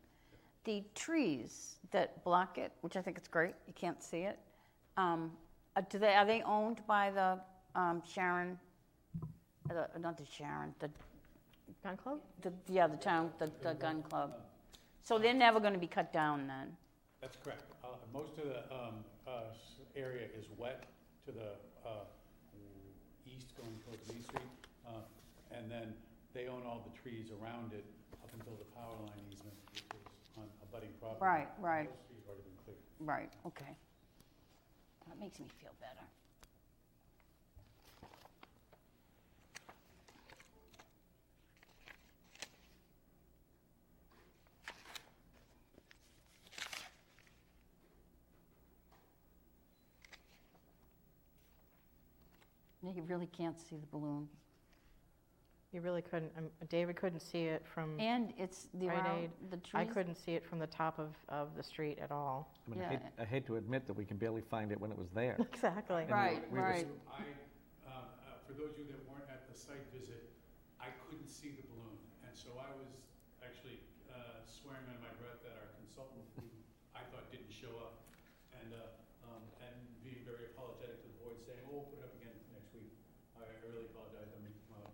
[0.63, 4.39] The trees that block it, which I think it's great, you can't see it,
[4.97, 5.33] um,
[5.75, 7.37] uh, do they, are they owned by the
[7.75, 8.57] um, Sharon,
[9.69, 10.89] uh, not the Sharon, the,
[11.83, 12.21] Gun Club?
[12.43, 14.35] the, yeah, the town, the, the gun club?
[15.03, 16.69] So they're never gonna be cut down then?
[17.21, 17.65] That's correct.
[17.83, 20.85] Uh, Most of the um, uh, s- area is wet
[21.27, 22.05] to the uh,
[23.63, 24.51] east going towards Main Street.
[24.87, 25.03] uh,
[25.55, 25.95] And then
[26.35, 27.85] they own all the trees around it
[28.23, 31.21] up until the power line easement, which is on a budding property.
[31.23, 31.89] Right, right.
[31.89, 32.83] Those trees have already been cleared.
[33.01, 33.77] Right, okay.
[35.09, 36.07] That makes me feel better.
[52.83, 54.27] You really can't see the balloon.
[55.73, 59.31] You really couldn't, um, David couldn't see it from, And it's the Rite around, Aid.
[59.51, 59.81] the trees.
[59.81, 62.53] I couldn't see it from the top of, of the street at all.
[62.67, 62.89] I mean, I Yeah.
[62.91, 65.37] hate, I hate to admit that we can barely find it when it was there.
[65.53, 66.05] Exactly.
[66.11, 66.87] Right, we were right.
[67.09, 67.23] I,
[67.89, 70.29] uh, uh, for those of you that weren't at the site visit,
[70.79, 71.97] I couldn't see the balloon.
[72.27, 72.91] And so I was
[73.41, 73.81] actually
[74.13, 76.45] uh, swearing under my breath that our consultant, who
[76.93, 78.05] I thought didn't show up,
[78.61, 78.93] and, uh,
[79.33, 79.73] um, and
[80.05, 82.93] being very apologetic to the board, saying, oh, we'll put it up again next week.
[83.41, 84.85] I I really apologize, I mean, uh,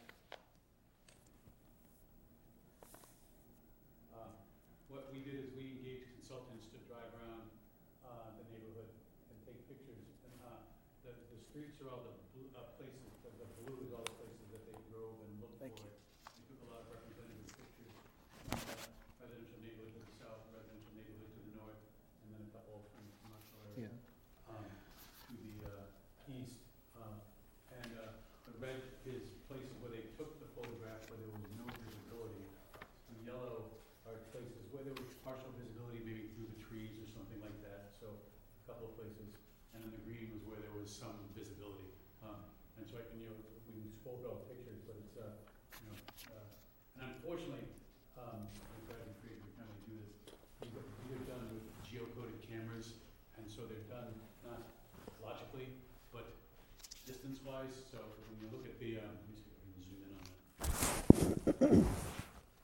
[4.13, 4.29] Uh,
[4.89, 7.49] What we did is we engaged consultants to drive around
[8.05, 8.89] uh, the neighborhood
[9.33, 10.05] and take pictures.
[10.25, 10.61] And uh,
[11.05, 14.47] the streets are all the blue, uh, places, the the blue is all the places
[14.53, 15.97] that they drove and looked for it.
[16.37, 17.93] We took a lot of representative pictures.
[18.53, 18.57] Uh,
[19.25, 21.81] Residential neighborhood to the south, residential neighborhood to the north,
[22.25, 23.91] and then a couple from the commercial area
[24.49, 24.65] um,
[25.29, 26.61] to the uh, east.
[26.97, 27.17] Uh,
[27.79, 28.17] And uh,
[28.49, 32.45] the red is places where they took the photograph where there was no visibility.
[33.13, 33.71] And yellow
[34.09, 37.93] are places where there was partial visibility, maybe through the trees or something like that,
[38.01, 39.31] so a couple of places.
[39.77, 40.41] And then the green
[40.89, 41.93] was some visibility.
[42.25, 42.49] Um,
[42.81, 43.37] And so I can, you know,
[43.69, 45.37] we scroll through pictures, but it's, uh,
[45.85, 45.99] you know,
[46.33, 47.67] uh, and unfortunately,
[48.17, 50.15] um, I'm glad we created, of do this.
[50.65, 52.97] These are done with geocoded cameras,
[53.37, 54.15] and so they're done
[54.47, 54.65] not
[55.21, 55.77] logically,
[56.15, 56.25] but
[57.05, 57.99] distance-wise, so
[58.31, 60.25] when you look at the, um, let me see if I can zoom in on
[60.25, 60.33] that.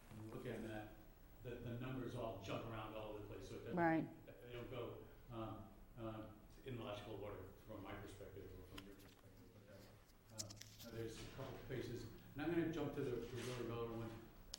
[0.09, 0.97] When you look at that,
[1.45, 3.77] the, the numbers all jump around all over the place, so it doesn't.
[3.77, 4.07] Right.
[4.25, 4.95] They don't go,
[5.35, 5.59] um,
[6.01, 6.23] uh,
[6.71, 9.75] in logical order from my perspective or from your perspective, but, uh,
[10.39, 10.47] uh,
[10.85, 12.05] now there's a couple places,
[12.37, 14.13] and I'm gonna jump to the, the really relevant one.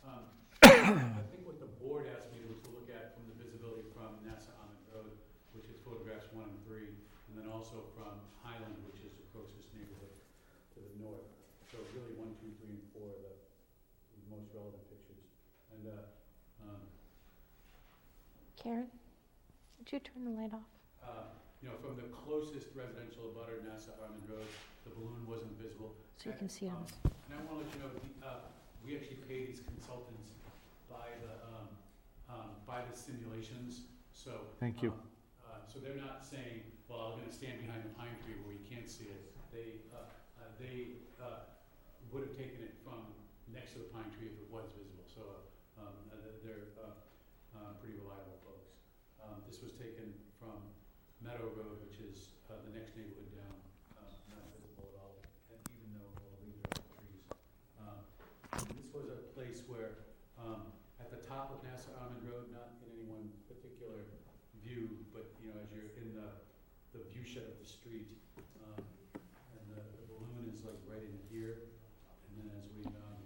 [0.06, 0.24] Um,
[0.66, 4.22] I think what the board asked me was to look at from the visibility from
[4.26, 5.14] NASA Ahmed Road,
[5.58, 6.94] which is photographs one and three,
[7.30, 10.12] and then also from Highland, which is the closest neighborhood
[10.76, 11.24] to the north.
[11.72, 13.34] So really, one, two, three, and four are the
[14.12, 15.24] the most relevant pictures.
[15.72, 16.82] And, uh, um,
[18.60, 18.88] Karen,
[19.80, 20.68] would you turn the light off?
[21.06, 21.30] uh,
[21.62, 24.50] you know, from the closest residential abutter, NASA Armand Road,
[24.84, 25.96] the balloon wasn't visible.
[26.18, 26.96] So you can see on Um, this.
[27.30, 28.42] And I wanna let you know, the, uh,
[28.84, 30.34] we actually pay these consultants
[30.90, 31.68] by the, um,
[32.30, 34.32] um, by the simulations, so.
[34.60, 34.92] Thank you.
[34.92, 35.02] um,
[35.46, 38.66] Uh, so they're not saying, well, I'm gonna stand behind the pine tree where you
[38.66, 39.34] can't see it.
[39.52, 41.50] They, uh, uh, they, uh,
[42.14, 43.12] would have taken it from
[43.52, 45.24] next to the pine tree if it was visible, so,
[45.82, 46.94] um, uh, they're, uh,
[47.58, 48.76] uh, pretty reliable folks.
[49.24, 50.62] Um, this was taken from
[51.24, 53.58] Meadow Road, which is, the next neighborhood down,
[54.00, 55.16] uh, not visible at all,
[55.52, 57.26] and even though all the leaves are off the trees.
[59.68, 59.98] where,
[60.40, 64.08] um, at the top of Nassau Almond Road, not in any one particular
[64.64, 66.30] view, but, you know, as you're in the,
[66.94, 68.08] the view shed of the street,
[68.64, 68.84] um,
[69.18, 71.68] and the, the balloon is like right in here,
[72.30, 73.20] and then as we, um,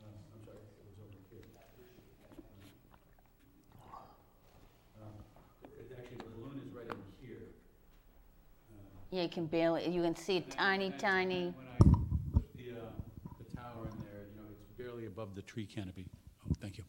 [0.00, 1.46] uh, I'm sorry, it was over here.
[5.00, 5.16] Um,
[5.64, 7.48] It, actually, the balloon is right in here.
[8.70, 11.78] Uh, Yeah, you can barely, you can see a tiny, and then tiny, When I
[12.32, 12.74] put the, uh,
[13.38, 16.06] the tower in there, you know, it's barely above the tree canopy.
[16.48, 16.84] Oh, thank you.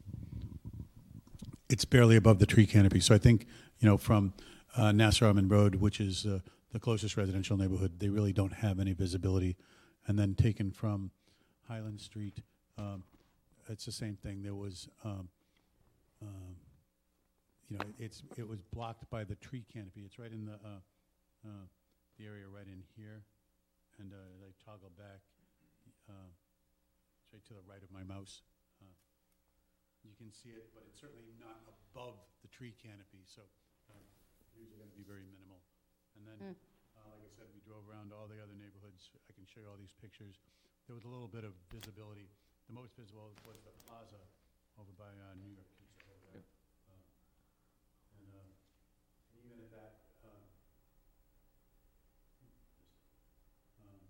[1.68, 3.48] It's barely above the tree canopy, so I think,
[3.80, 4.34] you know, from
[4.78, 6.40] uh, Nasser Arman Road, which is uh,
[6.72, 9.58] the closest residential neighborhood, they really don't have any visibility.
[10.08, 11.10] And then taken from
[11.68, 12.42] Highland Street,
[12.78, 13.04] um,
[13.68, 14.44] it's the same thing.
[14.44, 15.30] There was, um,
[16.22, 16.56] um,
[17.68, 20.02] you know, it's, it was blocked by the tree canopy.
[20.06, 21.66] It's right in the, uh, uh,
[22.22, 23.26] the area right in here.
[23.98, 25.26] And uh, as I toggle back,
[26.06, 26.30] uh,
[27.18, 28.46] it's right to the right of my mouse.
[28.78, 28.94] Uh,
[30.06, 33.42] You can see it, but it's certainly not above the tree canopy, so
[33.90, 33.98] uh,
[34.54, 35.62] these going to be very minimal.
[36.18, 36.58] And then, Mm.
[36.98, 39.10] uh, like I said, we drove around all the other neighborhoods.
[39.30, 40.38] I can show you all these pictures.
[40.86, 42.30] There was a little bit of visibility.
[42.70, 44.22] The most visible was the plaza
[44.78, 46.46] over by uh, New York Pizza over there.
[46.90, 47.02] Uh,
[48.18, 48.50] And uh,
[49.30, 49.94] and even at that,
[50.26, 50.44] uh,
[53.82, 54.02] um,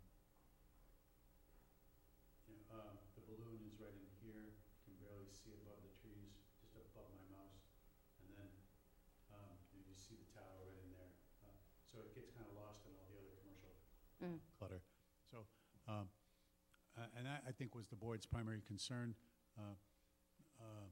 [2.47, 6.33] you know, uh, the balloon is right in here, can barely see above the trees,
[6.73, 7.61] just above my mouse.
[8.21, 8.51] And then,
[9.31, 11.13] um, you just see the tower right in there.
[11.45, 11.53] Uh,
[11.91, 13.75] So it gets kind of lost in all the other commercial
[14.23, 14.39] Mm.
[14.57, 14.81] clutter.
[15.29, 15.45] So,
[15.87, 16.07] um,
[16.97, 19.15] uh, and that, I think, was the board's primary concern.
[19.57, 19.73] Uh,
[20.59, 20.87] uh,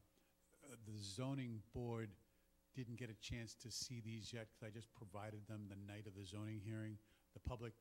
[0.85, 2.09] The zoning board
[2.75, 6.05] didn't get a chance to see these yet, because I just provided them the night
[6.07, 6.97] of the zoning hearing.
[7.33, 7.73] The public,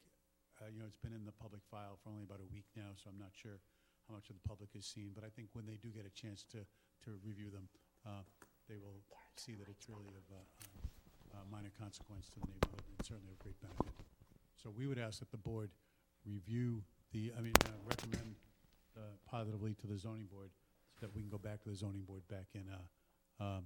[0.60, 2.92] uh, you know, it's been in the public file for only about a week now,
[2.96, 3.60] so I'm not sure
[4.08, 6.14] how much of the public has seen, but I think when they do get a
[6.16, 6.64] chance to,
[7.04, 7.68] to review them,
[8.06, 8.24] uh,
[8.68, 9.04] they will
[9.36, 10.24] see that it's really of
[11.52, 13.94] minor consequence to the neighborhood, and certainly of great benefit.
[14.56, 15.70] So we would ask that the board
[16.26, 18.36] review the, I mean, uh, recommend
[18.98, 20.50] uh, positively to the zoning board,
[20.98, 23.64] so that we can go back to the zoning board back in uh, um,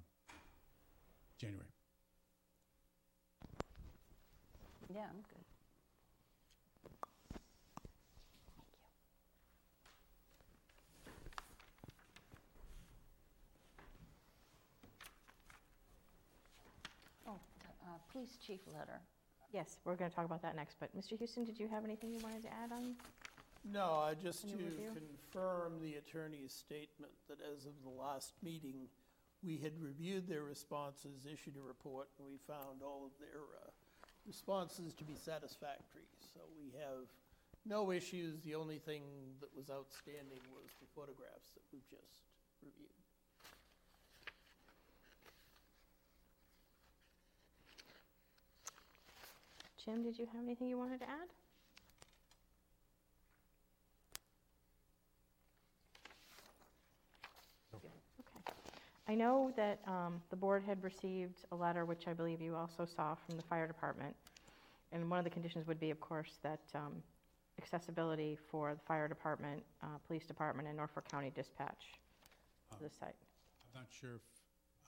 [1.40, 1.68] January.
[4.94, 5.44] yeah, I'm good.
[6.84, 8.82] Thank you.
[17.26, 19.00] Oh, the, uh, police chief letter.
[19.52, 21.16] Yes, we're going to talk about that next, but Mr.
[21.18, 22.94] Houston, did you have anything you wanted to add on?
[23.64, 24.90] No, I just Any to review?
[24.92, 28.88] confirm the attorney's statement that as of the last meeting,
[29.42, 33.70] we had reviewed their responses, issued a report, and we found all of their uh,
[34.26, 36.06] responses to be satisfactory.
[36.34, 37.06] So we have
[37.64, 38.40] no issues.
[38.42, 39.02] The only thing
[39.40, 42.18] that was outstanding was the photographs that we've just
[42.62, 42.90] reviewed.
[49.84, 51.28] Jim, did you have anything you wanted to add?
[57.74, 57.88] Okay.
[59.12, 62.86] I know that um, the board had received a letter, which I believe you also
[62.86, 64.16] saw from the fire department.
[64.90, 66.94] And one of the conditions would be, of course, that um,
[67.60, 71.92] accessibility for the fire department, uh, police department, and Norfolk County dispatch
[72.70, 73.14] to the site.
[73.60, 74.22] I'm not sure if,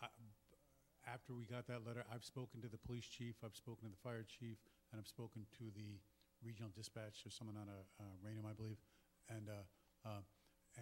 [0.00, 3.90] I- after we got that letter, I've spoken to the police chief, I've spoken to
[3.90, 4.56] the fire chief,
[4.90, 6.00] and I've spoken to the
[6.42, 8.78] regional dispatch, there's someone on a, Raynham, I believe.
[9.28, 10.20] And, uh, uh,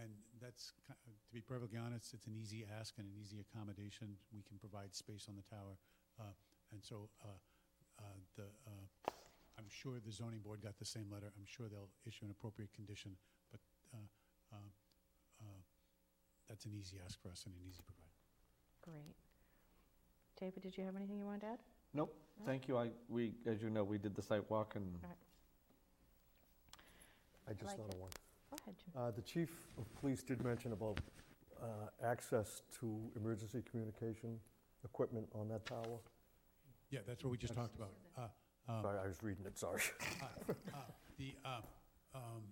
[0.01, 4.17] and that's, ki- to be perfectly honest, it's an easy ask and an easy accommodation.
[4.33, 5.77] We can provide space on the tower.
[6.19, 6.33] Uh,
[6.73, 7.29] And so, uh,
[7.99, 8.03] uh,
[8.37, 9.13] the, uh,
[9.59, 11.31] I'm sure the zoning board got the same letter.
[11.37, 13.13] I'm sure they'll issue an appropriate condition,
[13.51, 13.61] but
[13.93, 13.99] uh,
[14.57, 14.57] uh,
[15.41, 15.61] uh,
[16.49, 18.09] that's an easy ask for us and an easy provide.
[18.81, 19.15] Great.
[20.41, 21.59] David, did you have anything you wanted to add?
[21.93, 22.15] Nope,
[22.47, 22.79] thank you.
[22.79, 25.13] I, we, as you know, we did the site walk and Right.
[27.49, 27.95] I just like thought it.
[27.95, 28.11] of one.
[28.53, 28.93] Go ahead, Jim.
[29.03, 31.01] Uh, The chief of police did mention about
[31.63, 31.67] uh,
[32.05, 34.39] access to emergency communication
[34.85, 35.99] equipment on that tower.
[36.91, 37.93] Yeah, that's what we just talked about.
[38.19, 38.23] Uh,
[38.71, 39.81] um, Sorry, I was reading it, sorry.
[40.21, 40.77] uh, uh,
[41.19, 41.61] The, uh,
[42.15, 42.43] um,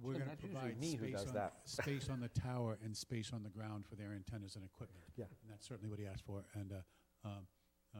[0.00, 1.52] we're Jim, going to that's usually provide me who space does on, that.
[1.64, 5.04] space on the tower and space on the ground for their antennas and equipment.
[5.16, 5.24] Yeah.
[5.42, 7.46] And that's certainly what he asked for, and uh, um,
[7.94, 7.98] uh,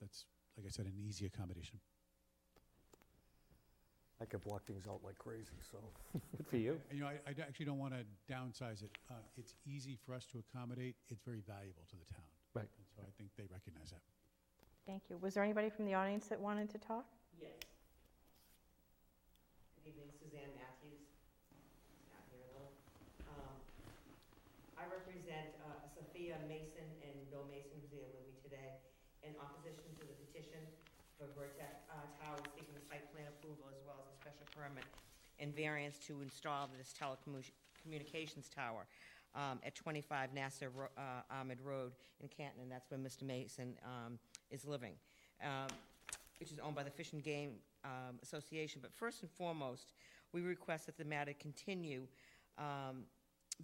[0.00, 0.24] that's,
[0.56, 1.78] like I said, an easy accommodation.
[4.20, 5.78] I could block things out like crazy, so.
[6.36, 6.76] good for you.
[6.90, 8.92] And, You know, I, I actually don't want to downsize it.
[9.10, 10.94] Uh, It's easy for us to accommodate.
[11.08, 12.28] It's very valuable to the town.
[12.52, 12.68] Right.
[12.68, 14.02] And so I think they recognize that.
[14.86, 15.16] Thank you.
[15.22, 17.06] Was there anybody from the audience that wanted to talk?
[17.40, 17.56] Yes.
[19.80, 21.00] Good evening, Suzanne Matthews.
[22.12, 22.68] Not here, though.
[23.32, 23.56] Um,
[25.96, 28.80] Sophia Mason and Bill Mason, who's here with me today,
[29.24, 30.60] in opposition to the petition
[31.20, 34.09] for Vertex uh, Tower seeking site plan approval as well as a special
[34.50, 34.84] permit
[35.38, 38.86] and variance to install this telecommunications tower
[39.34, 43.22] um, at 25 Nassau uh, Ahmed Road in Canton, and that's where Mr.
[43.22, 44.18] Mason um,
[44.50, 44.94] is living,
[45.42, 45.68] um,
[46.38, 47.52] which is owned by the Fish and Game
[47.84, 48.80] um, Association.
[48.82, 49.94] But first and foremost,
[50.32, 52.06] we request that the matter continue,
[52.58, 53.04] um,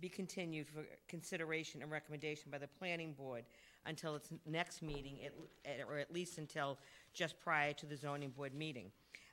[0.00, 3.44] be continued for consideration and recommendation by the planning board
[3.86, 5.18] until its next meeting,
[5.64, 6.78] at- or at least until
[7.14, 8.90] just prior to the zoning board meeting,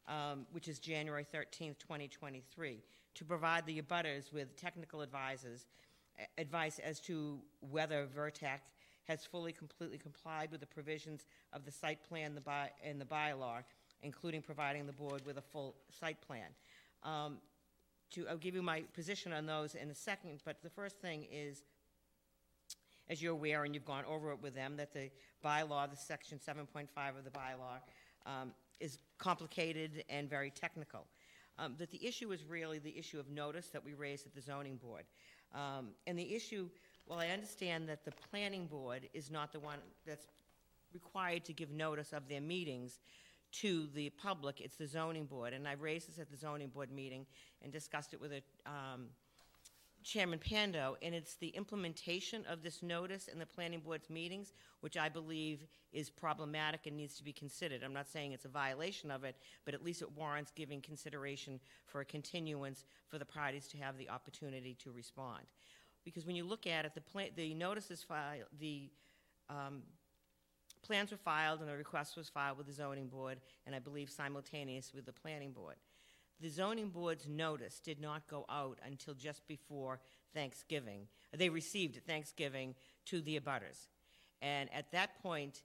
[0.07, 2.83] um, which is January 13th, 2023,
[3.15, 5.67] to provide the abutters with technical advisors,
[6.19, 8.73] a- advice as to whether Vertex
[9.05, 13.05] has fully, completely complied with the provisions of the site plan the by, and the
[13.05, 13.63] bylaw,
[14.01, 16.47] including providing the board with a full site plan.
[17.03, 17.37] Um,
[18.11, 21.25] to, I'll give you my position on those in a second, but the first thing
[21.31, 21.63] is,
[23.09, 25.09] as you're aware, and you've gone over it with them, that the
[25.43, 27.81] bylaw, the section seven point five of the bylaw,
[28.25, 31.07] um, is complicated and very technical.
[31.57, 34.41] Um, that the issue is really the issue of notice that we raised at the
[34.41, 35.03] zoning board.
[35.53, 36.67] Um, and the issue,
[37.07, 40.27] well, I understand that the planning board is not the one that's
[40.93, 42.99] required to give notice of their meetings
[43.61, 45.53] to the public, it's the zoning board.
[45.53, 47.25] And I raised this at the zoning board meeting
[47.61, 49.09] and discussed it with a, um,
[50.03, 54.97] Chairman Pando, and it's the implementation of this notice in the planning board's meetings, which
[54.97, 57.83] I believe is problematic and needs to be considered.
[57.83, 59.35] I'm not saying it's a violation of it,
[59.65, 63.97] but at least it warrants giving consideration for a continuance for the parties to have
[63.97, 65.43] the opportunity to respond.
[66.03, 68.89] Because when you look at it, the plan, the notice is filed, the,
[69.49, 69.83] um,
[70.85, 74.09] plans were filed and the request was filed with the zoning board, and I believe
[74.09, 75.75] simultaneous with the planning board.
[76.41, 79.99] The zoning board's notice did not go out until just before
[80.33, 81.07] Thanksgiving.
[81.35, 83.87] They received Thanksgiving to the abutters.
[84.41, 85.63] And at that point,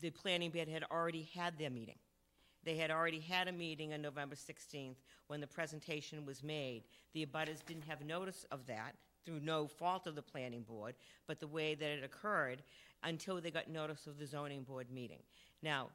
[0.00, 1.98] the planning board had already had their meeting.
[2.64, 4.96] They had already had a meeting on November 16th
[5.28, 6.82] when the presentation was made.
[7.12, 10.94] The abutters didn't have notice of that through no fault of the planning board,
[11.26, 12.62] but the way that it occurred
[13.02, 15.22] until they got notice of the zoning board meeting.
[15.62, 15.90] Now,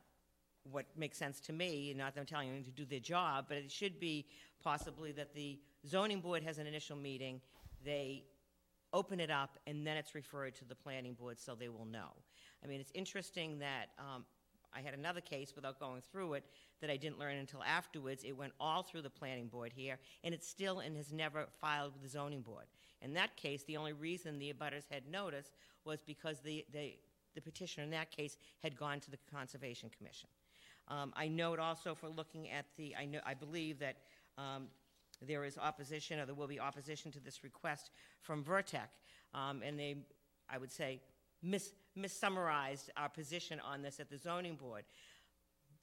[0.70, 3.58] what makes sense to me, not that I'm telling them to do their job, but
[3.58, 4.28] it should be
[4.64, 7.42] possibly that the zoning board has an initial meeting,
[7.84, 8.24] they
[8.94, 12.10] open it up, and then it's referred to the planning board so they will know.
[12.64, 14.26] I mean, it's interesting that um,
[14.74, 16.46] I had another case, without going through it,
[16.82, 18.24] that I didn't learn until afterwards.
[18.24, 21.94] It went all through the planning board here, and it's still and has never filed
[21.94, 22.66] with the zoning board.
[23.02, 25.52] In that case, the only reason the abutters had notice
[25.86, 26.96] was because the, the
[27.34, 30.30] the petitioner in that case had gone to the Conservation Commission.
[30.88, 33.98] Um, I note also for looking at the, I know, I believe that
[34.38, 34.68] um,
[35.22, 37.92] there is opposition, or there will be opposition to this request
[38.22, 38.98] from Vertex,
[39.34, 39.96] um, and they,
[40.50, 41.02] I would say,
[41.42, 44.84] mis- missummarized our position on this at the zoning board.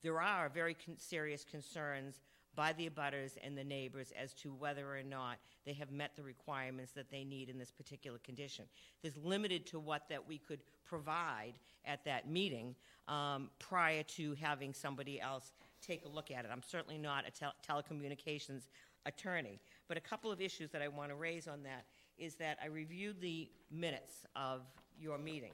[0.03, 2.21] There are very con- serious concerns
[2.55, 6.23] by the abutters and the neighbors as to whether or not they have met the
[6.23, 8.65] requirements that they need in this particular condition.
[9.03, 12.75] There's limited to what that we could provide at that meeting
[13.07, 16.51] um, prior to having somebody else take a look at it.
[16.53, 18.69] I'm certainly not a tel- telecommunications
[19.07, 21.85] attorney, but a couple of issues that I want to raise on that
[22.19, 24.63] is that I reviewed the minutes of
[25.01, 25.53] your meeting.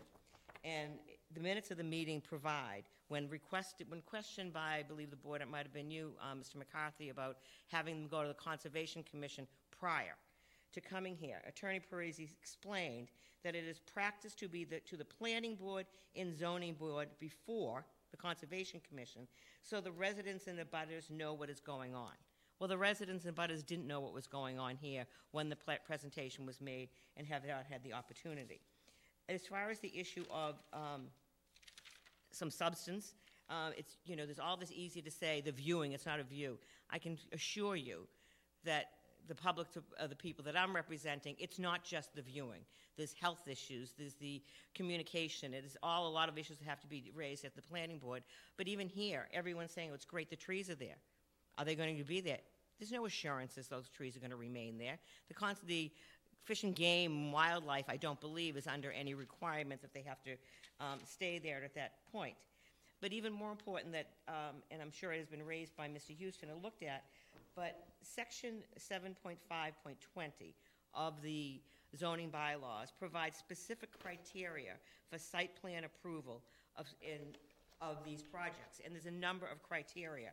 [0.64, 0.92] And
[1.34, 5.42] the minutes of the meeting provide, when requested, when questioned by, I believe the board,
[5.42, 6.56] it might have been you, uh, Mr.
[6.56, 7.38] McCarthy, about
[7.68, 10.16] having them go to the Conservation Commission prior
[10.74, 13.08] to coming here, Attorney Parisi explained
[13.44, 15.86] that it is practice to be the, to the Planning Board
[16.16, 19.26] and Zoning Board before the Conservation Commission,
[19.62, 22.12] so the residents and the butters know what is going on.
[22.58, 26.46] Well, the residents and butters didn't know what was going on here when the presentation
[26.46, 28.60] was made and have not had the opportunity.
[29.28, 31.06] As far as the issue of um,
[32.34, 33.14] some substance,
[33.50, 36.24] uh, it's, you know, there's all this easy to say, the viewing, it's not a
[36.24, 36.58] view.
[36.90, 38.06] I can assure you
[38.64, 38.86] that
[39.28, 42.60] the public, to, uh, the people that I'm representing, it's not just the viewing.
[42.96, 44.42] There's health issues, there's the
[44.74, 47.62] communication, it is all, a lot of issues that have to be raised at the
[47.62, 48.22] planning board.
[48.56, 50.96] But even here, everyone's saying, oh, it's great, the trees are there.
[51.58, 52.38] Are they going to be there?
[52.78, 54.98] There's no assurances those trees are going to remain there.
[55.28, 55.90] The, cons- the
[56.44, 60.32] Fish and Game Wildlife, I don't believe, is under any requirement that they have to
[60.80, 62.34] um, stay there at that point.
[63.00, 66.16] But even more important that, um, and I'm sure it has been raised by Mr.
[66.16, 67.04] Houston and looked at,
[67.54, 70.54] but section 7.5.20
[70.94, 71.60] of the
[71.96, 74.72] zoning bylaws provides specific criteria
[75.10, 76.42] for site plan approval
[76.76, 77.20] of, in,
[77.80, 78.80] of these projects.
[78.84, 80.30] And there's a number of criteria.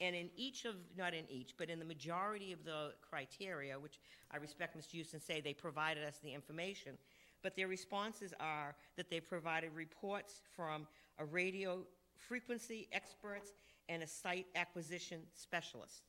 [0.00, 4.00] And in each of, not in each, but in the majority of the criteria, which
[4.30, 4.92] I respect Mr.
[4.92, 6.96] Houston say they provided us the information,
[7.42, 10.86] but their responses are that they provided reports from
[11.18, 11.80] a radio
[12.16, 13.52] frequency experts
[13.88, 16.02] and a site acquisition specialist.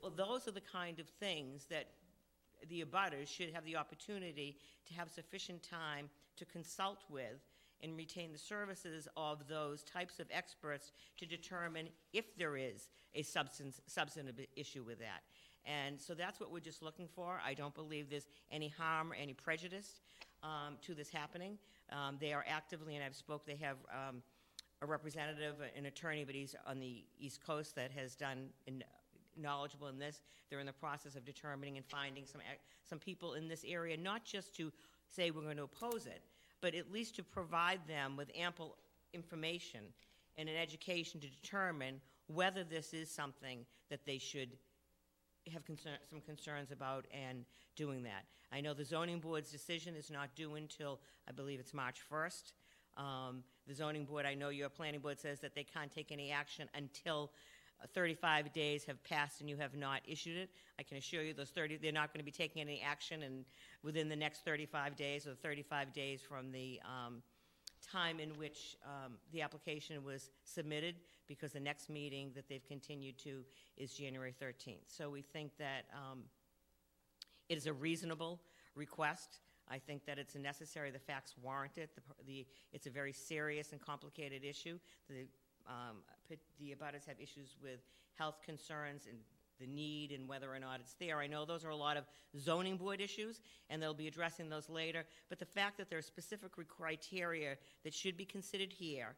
[0.00, 1.88] Well, those are the kind of things that
[2.68, 7.42] the abutters should have the opportunity to have sufficient time to consult with
[7.82, 13.22] and retain the services of those types of experts to determine if there is a
[13.22, 15.22] substance, substantive issue with that.
[15.64, 17.40] And so that's what we're just looking for.
[17.44, 20.00] I don't believe there's any harm or any prejudice
[20.42, 21.58] um, to this happening.
[21.92, 24.22] Um, They are actively, and I've spoke, they have um,
[24.80, 28.84] a representative, an attorney, but he's on the East Coast that has done, in-
[29.36, 30.22] knowledgeable in this.
[30.48, 32.40] They're in the process of determining and finding some,
[32.88, 34.72] some people in this area, not just to
[35.10, 36.22] say we're going to oppose it,
[36.60, 38.76] but at least to provide them with ample
[39.12, 39.80] information
[40.36, 44.50] and an education to determine whether this is something that they should
[45.52, 47.44] have concern, some concerns about and
[47.76, 48.24] doing that.
[48.52, 52.52] I know the zoning board's decision is not due until, I believe it's March 1st.
[52.96, 56.32] Um, The zoning board, I know your planning board says that they can't take any
[56.32, 57.30] action until
[57.86, 60.50] 35 days have passed and you have not issued it.
[60.78, 63.44] I can assure you those 30, they're not going to be taking any action and
[63.82, 67.22] within the next 35 days or 35 days from the um,
[67.90, 73.18] time in which um, the application was submitted, because the next meeting that they've continued
[73.18, 73.44] to
[73.76, 74.84] is January 13th.
[74.86, 76.20] So we think that um,
[77.48, 78.40] it is a reasonable
[78.74, 79.38] request.
[79.70, 81.90] I think that it's necessary, the facts warrant it.
[81.94, 84.78] The, the, it's a very serious and complicated issue.
[85.08, 85.26] The,
[85.68, 85.96] um,
[86.58, 87.80] the abutters have issues with
[88.14, 89.18] health concerns and
[89.60, 91.18] the need and whether or not it's there.
[91.18, 92.04] I know those are a lot of
[92.38, 93.40] zoning board issues,
[93.70, 95.04] and they'll be addressing those later.
[95.28, 99.16] But the fact that there are specific criteria that should be considered here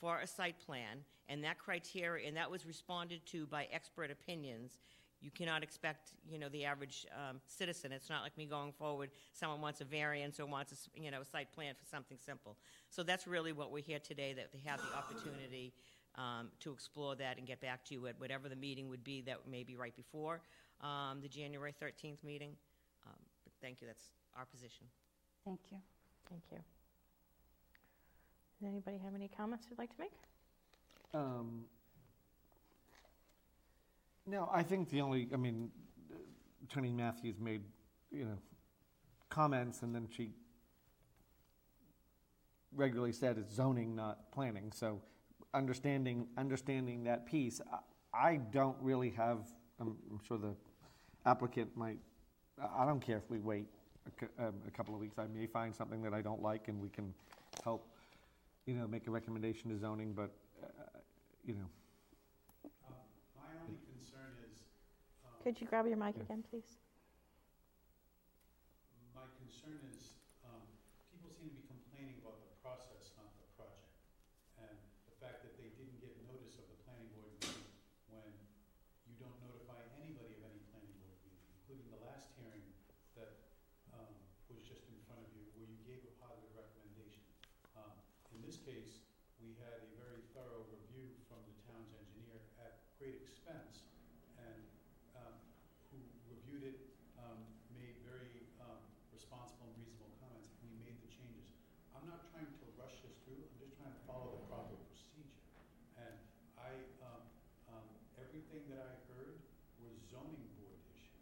[0.00, 4.78] for a site plan, and that criteria, and that was responded to by expert opinions,
[5.24, 9.08] you cannot expect, you know, the average um, citizen, it's not like me going forward,
[9.32, 12.18] someone wants a variance or wants a, s- you know, a site plan for something
[12.24, 12.58] simple.
[12.90, 15.72] So that's really what we're here today, that they have the opportunity
[16.16, 19.22] um, to explore that and get back to you at whatever the meeting would be
[19.22, 20.42] that may be right before
[20.82, 22.50] um, the January 13th meeting.
[23.06, 23.14] Um,
[23.44, 24.86] But thank you, that's our position.
[25.44, 25.78] Thank you.
[26.28, 26.58] Thank you.
[28.60, 30.12] Does anybody have any comments they'd like to make?
[31.14, 31.64] Um,
[34.26, 35.70] No, I think the only, I mean,
[36.64, 37.62] Attorney Matthews made,
[38.10, 38.38] you know,
[39.28, 40.30] comments, and then she
[42.74, 45.00] regularly said it's zoning, not planning, so
[45.52, 47.78] understanding, understanding that piece, I-
[48.16, 49.46] I don't really have,
[49.80, 50.54] I'm I'm sure the
[51.26, 51.98] applicant might,
[52.58, 53.66] I don't care if we wait
[54.38, 56.80] a um, a couple of weeks, I may find something that I don't like, and
[56.80, 57.12] we can
[57.62, 57.86] help,
[58.66, 60.30] you know, make a recommendation to zoning, but,
[60.62, 60.98] uh,
[61.44, 61.68] you know,
[62.86, 62.94] Um,
[63.36, 64.58] My only concern is,
[65.24, 66.80] um, Could you grab your mic again, please?
[69.12, 70.64] my concern is, um,
[71.12, 73.92] people seem to be complaining about the process, not the project.
[74.56, 74.72] And
[75.04, 77.68] the fact that they didn't get notice of the planning board meeting
[78.08, 78.32] when
[79.04, 82.64] you don't notify anybody of any planning board meeting, including the last hearing
[83.20, 83.52] that,
[83.94, 84.16] um,
[84.48, 87.20] was just in front of you, where you gave a positive recommendation.
[87.76, 87.92] Um,
[88.32, 89.04] in this case,
[89.38, 93.86] we had a very thorough review from the town's engineer at great expense,
[94.40, 94.64] and,
[95.14, 95.38] um,
[95.94, 96.78] who reviewed it,
[97.22, 97.38] um,
[97.72, 98.82] made very, um,
[99.14, 101.46] responsible and reasonable comments, and we made the changes.
[101.94, 105.38] I'm not trying to rush this through, I'm just trying to follow the proper procedure.
[106.00, 106.14] And
[106.58, 106.72] I,
[107.04, 107.22] um,
[107.70, 107.86] um,
[108.18, 109.38] everything that I heard
[109.78, 111.20] was zoning board issues.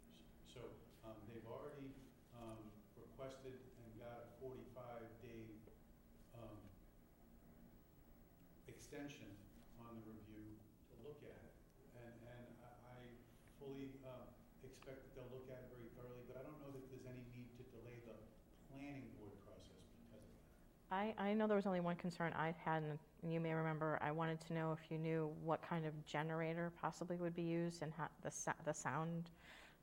[0.49, 0.61] So,
[1.05, 1.91] um, they've already,
[2.33, 2.57] um,
[2.97, 5.53] requested and got a forty-five day,
[6.33, 6.57] um,
[8.93, 9.25] extension
[9.81, 10.53] on the review
[10.85, 11.57] to look at it.
[11.97, 12.45] And, and
[12.85, 13.17] I,
[13.57, 14.29] fully, uh,
[14.61, 17.25] expect that they'll look at it very thoroughly, but I don't know that there's any
[17.25, 18.21] need to delay the
[18.69, 20.29] planning board process because of that.
[20.93, 22.99] I, I know there was only one concern I had, and
[23.33, 27.17] you may remember, I wanted to know if you knew what kind of generator possibly
[27.17, 28.31] would be used and how, the,
[28.65, 29.31] the sound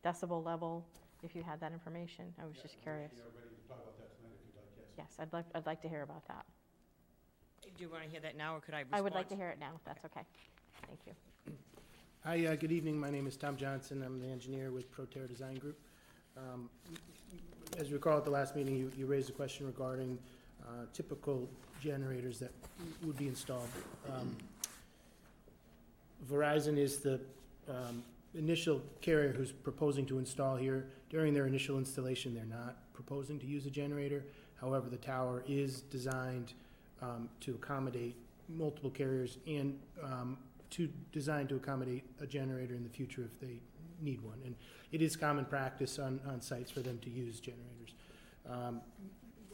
[0.04, 0.86] decibel level,
[1.22, 2.32] if you had that information.
[2.40, 3.12] I was Yeah, just curious.
[3.34, 4.94] Ready to talk about that tonight if you'd like, yes.
[4.96, 6.46] Yes, I'd like, I'd like to hear about that.
[7.80, 8.98] Do you want to hear that now, or could I respond?
[8.98, 10.20] I would like to hear it now, if that's okay.
[10.86, 11.54] Thank you.
[12.26, 13.00] Hi, uh, good evening.
[13.00, 14.02] My name is Tom Johnson.
[14.04, 15.78] I'm the engineer with Proterra Design Group.
[16.36, 16.68] Um,
[17.78, 20.18] As you recall at the last meeting, you- you raised a question regarding
[20.62, 21.48] uh, typical
[21.80, 22.50] generators that
[23.02, 23.70] would be installed.
[24.10, 24.36] Um,
[26.30, 27.18] Verizon is the
[27.66, 28.04] um,
[28.34, 30.86] initial carrier who's proposing to install here.
[31.08, 34.22] During their initial installation, they're not proposing to use a generator.
[34.60, 36.52] However, the tower is designed
[37.02, 38.16] um, to accommodate
[38.48, 40.36] multiple carriers and um,
[40.70, 43.58] to, design to accommodate a generator in the future if they
[44.00, 44.38] need one.
[44.44, 44.54] And
[44.92, 47.94] it is common practice on, on sites for them to use generators.
[48.48, 48.80] Um,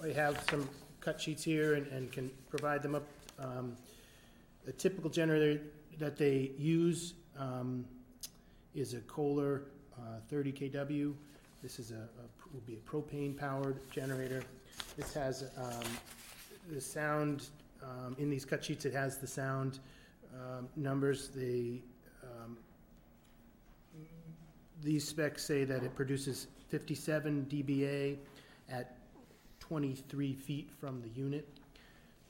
[0.03, 0.69] I have some
[1.01, 3.05] cut sheets here and, and can provide them up.
[3.39, 3.77] Um,
[4.67, 5.63] A typical generator
[5.99, 7.85] that they use um,
[8.75, 9.63] is a Kohler
[9.99, 11.15] uh, 30 kW.
[11.63, 14.43] This is a, a- will be a propane-powered generator.
[14.97, 15.83] This has um,
[16.69, 17.49] the sound,
[17.83, 19.79] um, in these cut sheets, it has the sound
[20.35, 21.29] um, numbers.
[21.29, 21.81] The,
[22.23, 22.57] um,
[24.83, 28.17] these specs say that it produces 57 dBA
[28.69, 28.97] at
[29.61, 31.49] 23 feet from the unit.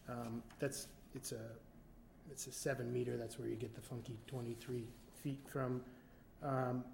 [0.09, 1.41] Um, That's, it's a,
[2.31, 4.85] it's a seven meter, that's where you get the funky 23
[5.23, 5.83] feet from.
[6.43, 6.85] Um,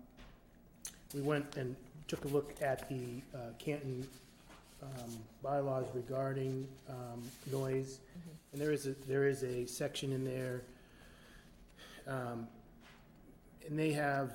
[1.14, 1.76] We went and
[2.09, 4.07] took a look at the uh, Canton
[4.82, 5.10] um,
[5.42, 7.98] bylaws regarding um, noise.
[8.52, 10.62] And there is a, there is a section in there,
[12.06, 12.46] um,
[13.66, 14.32] and they have,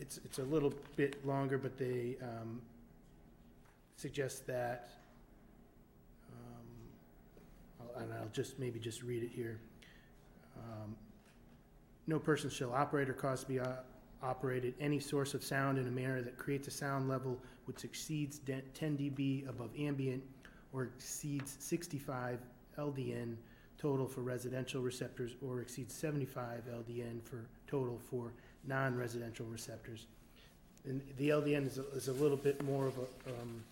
[0.00, 2.60] it's, it's a little bit longer, but they um,
[3.96, 4.90] suggest that,
[6.32, 9.58] um, I'll- and I'll just, maybe just read it here.
[10.58, 10.94] Um,
[12.06, 13.76] No person shall operate or cause to be o-
[14.22, 17.38] operated any source of sound in a manner that creates a sound level
[17.68, 20.22] which exceeds de- 10 dB above ambient
[20.72, 22.38] or exceeds 65
[22.78, 23.36] LDN
[23.78, 28.32] total for residential receptors or exceeds 75 LDN for total for
[28.66, 30.06] non-residential receptors.
[30.84, 33.62] And the LDN is a, is a little bit more of a um,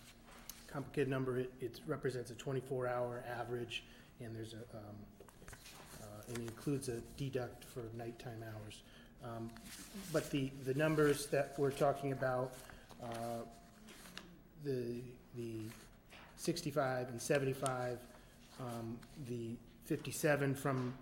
[0.67, 1.39] complicated number.
[1.39, 3.83] It, it represents a 24-hour average,
[4.19, 4.95] and there's a, um,
[6.01, 8.81] uh, and includes a deduct for nighttime hours.
[9.23, 9.49] Um,
[10.13, 12.53] But the, the numbers that we're talking about,
[13.03, 13.07] uh,
[14.63, 15.01] the,
[15.35, 15.61] the
[16.35, 17.97] 65 and 75,
[18.59, 18.97] um,
[19.27, 19.55] the
[19.85, 20.93] 57 from,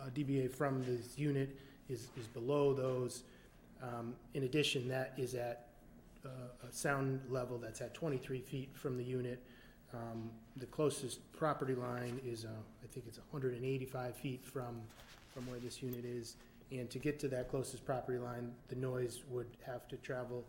[0.00, 1.56] uh, DBA from this unit
[1.88, 3.22] is, is below those.
[3.82, 5.68] Um, In addition, that is at
[6.24, 6.28] uh,
[6.68, 9.42] a sound level that's at 23 feet from the unit.
[9.92, 12.48] Um, The closest property line is, uh,
[12.82, 14.80] I think it's 185 feet from,
[15.34, 16.36] from where this unit is.
[16.72, 20.44] And to get to that closest property line, the noise would have to travel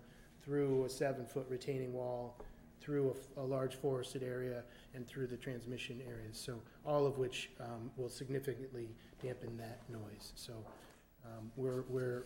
[0.48, 2.38] through a seven-foot retaining wall,
[2.80, 6.40] through a large forested area, and through the transmission areas.
[6.40, 8.88] So all of which um, will significantly
[9.22, 10.32] dampen that noise.
[10.36, 10.54] So
[11.26, 12.24] um, we're, we're,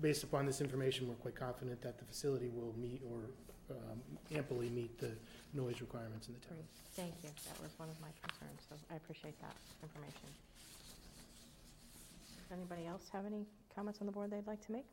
[0.00, 3.30] based upon this information, we're quite confident that the facility will meet or
[3.70, 4.00] um,
[4.34, 5.10] amply meet the
[5.52, 6.58] noise requirements in the town.
[6.94, 7.28] Thank you.
[7.28, 10.30] That was one of my concerns, so I appreciate that information.
[12.48, 14.86] Does anybody else have any comments on the board they'd like to make?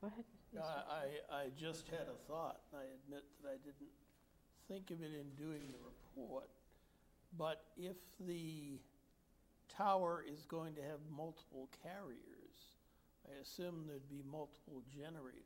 [0.00, 0.24] Go ahead.
[0.58, 3.92] I, I, I just had a thought, and I admit that I didn't
[4.68, 6.50] think of it in doing the report.
[7.38, 8.78] But if the
[9.68, 12.76] tower is going to have multiple carriers,
[13.28, 15.42] I assume there'd be multiple generators,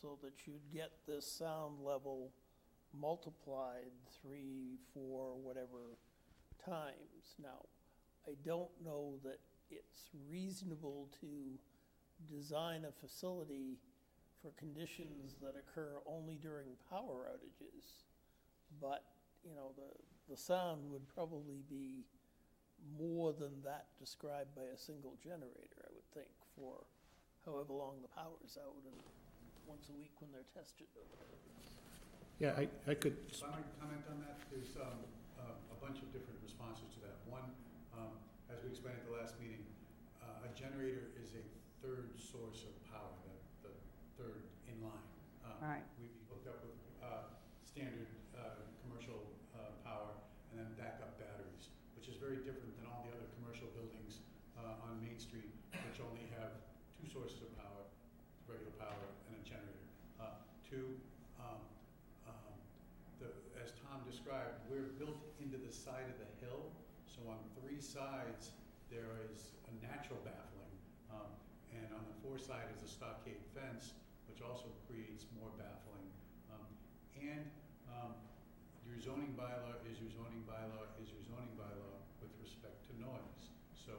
[0.00, 2.32] so that you'd get this sound level
[2.98, 5.98] multiplied three, four, whatever
[6.64, 7.36] times.
[7.40, 7.66] Now,
[8.26, 9.38] I don't know that
[9.70, 11.58] it's reasonable to
[12.24, 13.78] design a facility
[14.42, 18.04] for conditions that occur only during power outages.
[18.80, 19.04] But,
[19.44, 19.90] you know, the,
[20.32, 22.04] the sound would probably be
[22.98, 26.84] more than that described by a single generator, I would think, for
[27.44, 29.00] however long the power's out and
[29.66, 30.86] once a week when they're tested.
[32.38, 35.00] Yeah, I, I could, If I might comment on that, there's um,
[35.40, 37.16] a a bunch of different responses to that.
[37.28, 37.48] One,
[37.96, 38.12] um,
[38.52, 39.64] as we explained at the last meeting,
[40.20, 41.44] uh, a generator is a
[41.86, 43.14] third source of power,
[43.62, 43.72] the, the
[44.18, 45.06] third in line.
[45.46, 45.86] Um, Right.
[46.02, 47.30] We hooked up with uh,
[47.62, 49.22] standard uh, commercial
[49.54, 50.10] uh, power
[50.50, 54.18] and then backup batteries, which is very different than all the other commercial buildings
[54.58, 55.46] uh, on Main Street,
[55.86, 56.58] which only have
[56.98, 57.86] two sources of power,
[58.50, 59.86] regular power and a generator.
[60.18, 60.98] Uh, Two,
[61.38, 61.62] um,
[62.26, 62.54] um,
[63.22, 63.30] the,
[63.62, 66.74] as Tom described, we're built into the side of the hill,
[67.06, 68.50] so on three sides,
[68.90, 70.74] there is a natural baffling.
[71.14, 71.30] Um,
[71.70, 73.96] and on the four side is a stockade fence,
[74.28, 76.08] which also creates more baffling.
[76.52, 76.68] Um,
[77.18, 77.44] and,
[77.88, 78.12] um,
[78.86, 83.50] your zoning bylaw is your zoning bylaw is your zoning bylaw with respect to noise.
[83.74, 83.92] So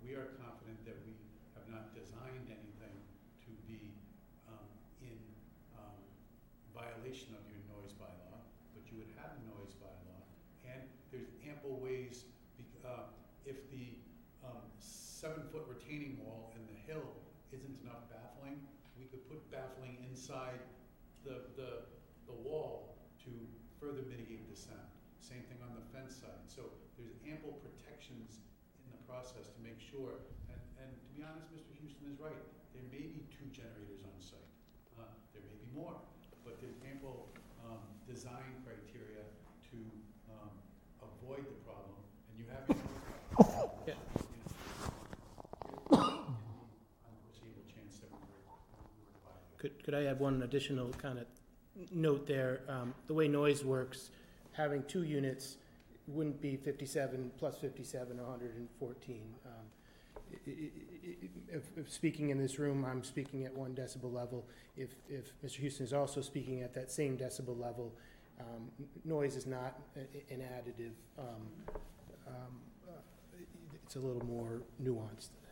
[0.00, 1.12] we are confident that we
[1.54, 2.96] have not designed anything
[3.44, 3.92] to be,
[4.48, 4.66] um,
[5.04, 5.18] in,
[5.76, 6.00] um,
[6.72, 8.40] violation of your noise bylaw,
[8.72, 10.24] but you would have a noise bylaw.
[10.64, 12.24] And there's ample ways,
[12.56, 13.12] bec- uh,
[13.44, 13.98] if the,
[14.44, 17.20] um, seven-foot retaining wall in the hill
[17.52, 18.56] isn't enough baffling,
[18.96, 19.98] we could put baffling
[20.30, 20.62] inside
[21.26, 21.82] the, the,
[22.30, 22.94] the wall
[23.26, 23.34] to
[23.82, 24.86] further mitigate the sound.
[25.18, 26.46] Same thing on the fence side.
[26.46, 28.38] So there's ample protections
[28.78, 31.74] in the process to make sure, and, and to be honest, Mr.
[31.82, 32.38] Houston is right,
[32.78, 34.38] there may be two generators on site.
[34.94, 35.02] Uh,
[35.34, 35.98] there may be more,
[36.46, 37.26] but there's ample,
[37.66, 39.26] um, design criteria
[39.66, 39.78] to
[40.30, 40.54] um,
[41.02, 41.98] avoid the problem,
[42.30, 42.78] and you have your
[43.82, 43.98] Yeah.
[45.90, 49.58] unforeseeable chance that we were, we were divided.
[49.90, 51.26] Could, I add one additional kind of
[51.90, 52.60] note there?
[52.68, 54.10] Um, The way noise works,
[54.52, 55.56] having two units
[56.06, 59.22] wouldn't be 57 plus 57 or 114.
[59.44, 59.50] Um,
[60.46, 64.46] If, if speaking in this room, I'm speaking at one decibel level.
[64.76, 65.56] If, if Mr.
[65.56, 67.92] Houston is also speaking at that same decibel level,
[68.38, 68.70] um,
[69.04, 70.94] noise is not an additive.
[71.18, 71.26] um,
[72.28, 72.60] um,
[73.84, 75.50] It's a little more nuanced than that.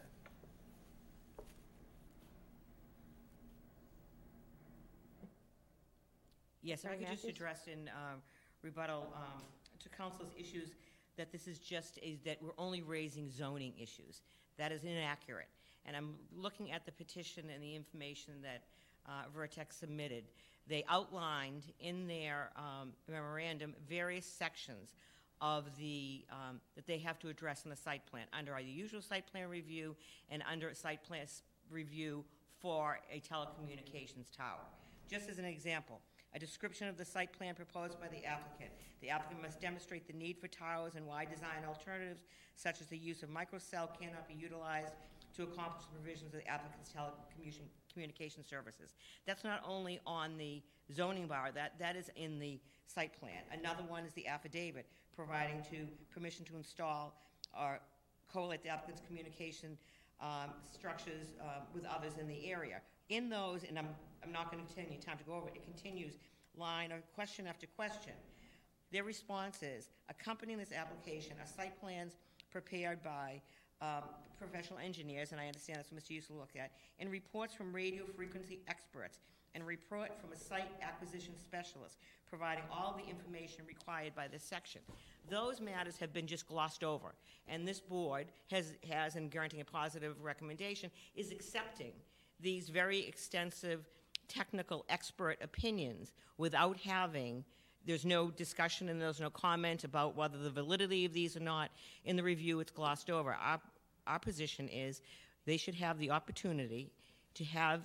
[6.63, 7.31] Yes, if I could just Matthews?
[7.37, 8.21] address in um,
[8.63, 9.43] rebuttal um,
[9.81, 10.71] to counsel's issues,
[11.17, 14.23] that this is just, a- that we're only raising zoning issues.
[14.57, 15.49] That is inaccurate.
[15.87, 18.63] And I'm looking at the petition and the information that
[19.07, 20.25] uh, Vertex submitted.
[20.67, 24.97] They outlined in their um, memorandum various sections
[25.41, 29.01] of the, um, that they have to address in the site plan, under our usual
[29.01, 29.95] site plan review
[30.31, 32.25] and under site plan s- review
[32.61, 34.59] for a telecommunications tower.
[35.09, 36.01] Just as an example,
[36.35, 38.71] a description of the site plan proposed by the applicant.
[39.01, 42.25] The applicant must demonstrate the need for towers and why design alternatives,
[42.55, 44.95] such as the use of microcell, cannot be utilized
[45.37, 48.95] to accomplish the provisions of the applicant's telecommunication communication services.
[49.27, 50.63] That's not only on the
[50.95, 53.43] zoning bar, that, that is in the site plan.
[53.53, 57.15] Another one is the affidavit, providing to, permission to install
[57.59, 57.81] or
[58.33, 59.77] correlate the applicant's communication
[60.21, 62.81] um, structures uh, with others in the area.
[63.09, 63.89] In those, and I'm,
[64.23, 66.15] I'm not going to take any time to go over it, it continues
[66.57, 68.13] line or question after question.
[68.91, 72.17] Their response is, accompanying this application are site plans
[72.51, 73.41] prepared by
[73.81, 74.03] um,
[74.39, 76.11] professional engineers, and I understand that's what Mr.
[76.11, 79.19] Yusuf looked at, and reports from radio frequency experts,
[79.55, 81.99] and report from a site acquisition specialist,
[82.29, 84.81] providing all the information required by this section.
[85.29, 87.15] Those matters have been just glossed over,
[87.47, 91.93] and this board has, has in granting a positive recommendation, is accepting
[92.41, 93.89] these very extensive
[94.29, 97.45] technical expert opinions without having
[97.89, 101.71] there's no discussion and there's no comment about whether the validity of these or not.
[102.05, 103.33] In the review, it's glossed over.
[103.33, 103.61] Our,
[104.07, 105.01] our position is
[105.47, 106.93] they should have the opportunity
[107.35, 107.81] to have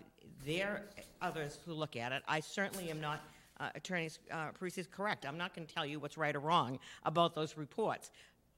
[0.45, 0.83] their
[1.21, 2.21] others who look at it.
[2.27, 3.21] I certainly am not,
[3.61, 5.25] uh, Attorney uh, Parisi is correct.
[5.25, 8.11] I'm not going to tell you what's right or wrong about those reports.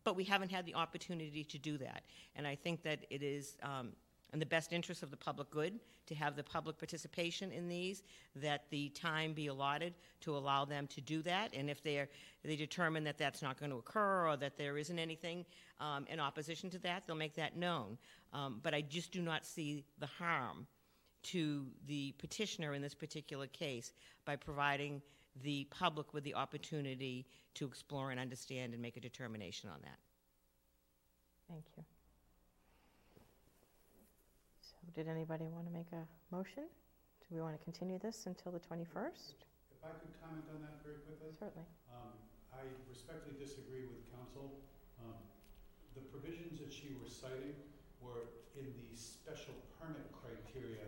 [0.03, 2.03] But we haven't had the opportunity to do that.
[2.35, 3.91] And I think that it is um,
[4.35, 8.03] in the best interest of the public good to have the public participation in these,
[8.35, 11.53] that the time be allotted to allow them to do that.
[11.53, 12.09] And if they're,
[12.43, 15.45] they determine that that's not going to occur or that there isn't anything
[15.79, 17.97] um, in opposition to that, they'll make that known.
[18.33, 20.67] Um, But I just do not see the harm
[21.23, 23.93] to the petitioner in this particular case
[24.25, 25.01] by providing
[25.43, 29.99] the public with the opportunity to explore and understand and make a determination on that.
[31.47, 31.94] Thank you.
[34.93, 36.67] Did anybody want to make a motion?
[37.25, 39.33] Do we want to continue this until the 21st?
[39.73, 41.33] If I could comment on that very quickly?
[41.35, 41.65] Certainly.
[41.91, 42.13] Um,
[42.53, 44.61] I respectfully disagree with counsel.
[45.01, 45.17] Um,
[45.95, 47.55] The provisions that she was citing
[48.03, 48.27] were
[48.59, 50.87] in the special permit criteria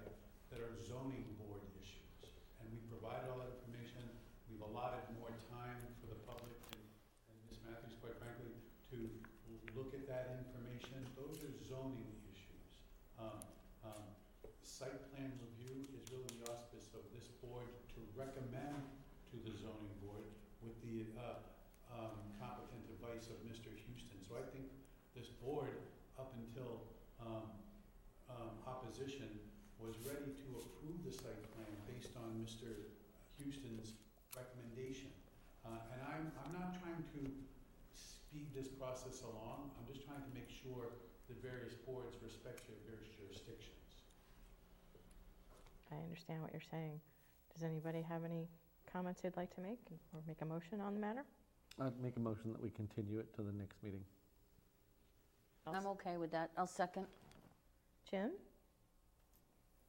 [0.51, 2.27] that are zoning board issues.
[2.59, 4.03] And we provided all that information.
[4.51, 6.83] We've allotted more time for the public and
[7.31, 7.59] and Ms.
[7.63, 8.51] Matthews, quite frankly,
[8.91, 8.97] to
[9.75, 11.07] look at that information.
[11.15, 12.67] Those are zoning issues.
[13.19, 13.43] Um,
[13.87, 14.03] um,
[14.63, 18.83] Site plan review is really the auspice of this board to recommend
[19.31, 20.27] to the zoning board
[20.63, 21.39] with the uh,
[21.91, 23.71] um, competent advice of Mr.
[23.71, 24.19] Houston.
[24.27, 24.67] So I think
[25.15, 25.79] this board,
[26.19, 26.83] up until
[27.23, 27.47] um,
[28.27, 29.31] um, opposition,
[29.79, 32.89] was ready to approve the site plan based on Mr.
[33.37, 33.93] Houston's
[34.33, 35.13] recommendation.
[35.63, 37.21] Uh, And I'm, I'm not trying to
[37.93, 40.91] speed this process along, I'm just trying to make sure
[41.29, 44.03] the various boards respect their various jurisdictions.
[45.91, 46.99] I understand what you're saying.
[47.57, 48.47] Does anybody have any
[48.91, 49.79] comments they'd like to make
[50.13, 51.23] or make a motion on the matter?
[51.81, 54.03] I'd make a motion that we continue it to the next meeting.
[55.65, 56.51] I'm okay with that.
[56.55, 57.07] I'll second.
[58.09, 58.29] Jim?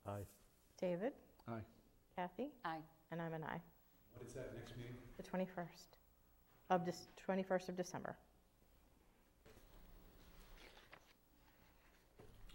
[0.06, 0.24] Aye.
[0.80, 1.12] David?
[1.46, 1.60] Aye.
[2.16, 2.48] Kathy?
[2.64, 2.78] Aye.
[3.10, 3.60] And I'm an aye.
[4.14, 4.96] What is that, next meeting?
[5.18, 5.98] The 21st
[6.70, 8.16] of this, 21st of December.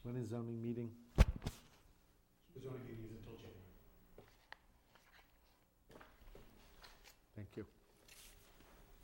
[0.02, 0.90] When is zoning meeting?
[1.16, 1.24] The
[2.62, 3.64] zoning meeting is until January.
[7.36, 7.66] Thank you.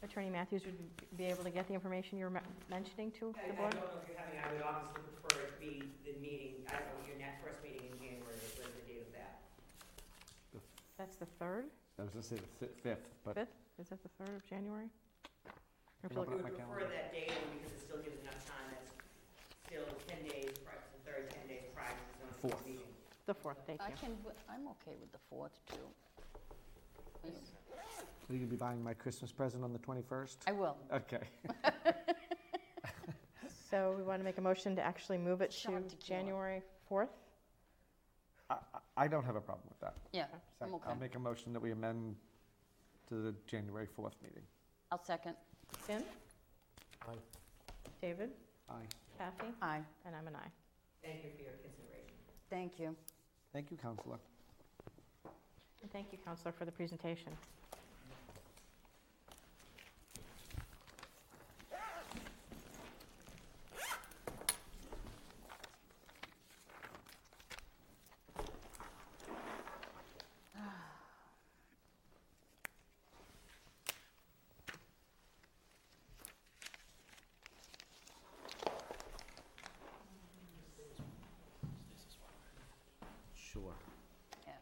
[0.01, 3.47] Attorney Matthews would be able to get the information you were me- mentioning to I,
[3.47, 3.71] the I board?
[3.75, 6.79] don't know if you're having, I would obviously prefer it to be the meeting, I
[6.79, 9.43] don't know, your next first meeting in January, is what is the date of that?
[10.95, 11.67] That's the 3rd,
[11.99, 13.51] I was gonna say the fi- fifth, but 5th?
[13.79, 14.87] Is that the 3rd of January?
[14.87, 16.95] Or if Can you open We up would prefer calendar.
[16.95, 18.87] that date only because it still gives enough time, that's
[19.67, 22.63] still ten days, prior the third ten days prior to the zoning board Fourth.
[22.63, 22.91] meeting.
[23.27, 23.99] The 4th, thank I you.
[23.99, 24.15] can,
[24.47, 25.83] I'm okay with the fourth too.
[28.29, 30.37] Are you gonna be buying my Christmas present on the 21st?
[30.47, 30.77] I will.
[30.93, 31.21] Okay.
[33.71, 35.99] So we want to make a motion to actually move it Shot to tequila.
[36.21, 37.09] January 4th?
[38.49, 39.93] I, I- I don't have a problem with that.
[40.11, 40.25] Yeah,
[40.57, 40.85] So I'm okay.
[40.89, 42.15] I'll make a motion that we amend
[43.09, 44.41] to the January 4th meeting.
[44.91, 45.35] I'll second.
[45.85, 46.01] Tim?
[47.07, 47.13] Aye.
[48.01, 48.31] David?
[48.71, 48.73] Aye.
[49.19, 49.53] Kathy?
[49.61, 49.81] Aye.
[50.07, 50.49] And I'm an aye.
[51.03, 52.15] Thank you for your consideration.
[52.49, 52.95] Thank you.
[53.53, 54.17] Thank you, Counselor.
[55.83, 57.33] And thank you, Counselor, for the presentation.
[83.35, 83.73] Sure.
[84.45, 84.53] Yeah.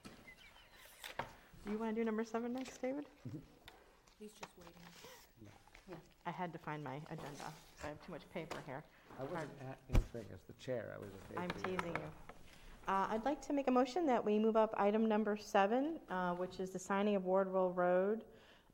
[1.65, 3.05] Do you want to do number seven next, David?
[4.19, 4.73] He's just waiting.
[6.25, 8.83] I had to find my agenda, 'cause I have too much paper here.
[9.17, 9.49] I wasn't
[9.93, 12.11] answering as the chair, I was just I'm teasing you.
[12.87, 16.33] Uh, I'd like to make a motion that we move up item number seven, uh,
[16.33, 18.25] which is the signing of Wardwell Road,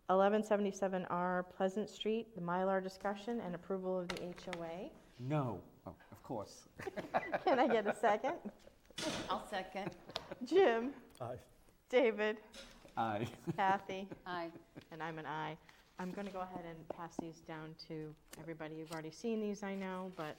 [0.10, 4.89] 1177R Pleasant Street, the Mylar discussion and approval of the HOA.
[5.20, 6.68] No, oh, of course.
[7.45, 8.34] Can I get a second?
[9.30, 9.91] I'll second.
[10.43, 10.91] Jim,
[11.22, 11.36] Aye.
[11.89, 12.38] David,
[12.98, 13.28] Aye.
[13.58, 14.50] Kathy, Aye.
[14.91, 15.58] and I'm an aye.
[16.00, 18.76] I'm going to go ahead and pass these down to everybody.
[18.76, 20.36] You've already seen these, I know, but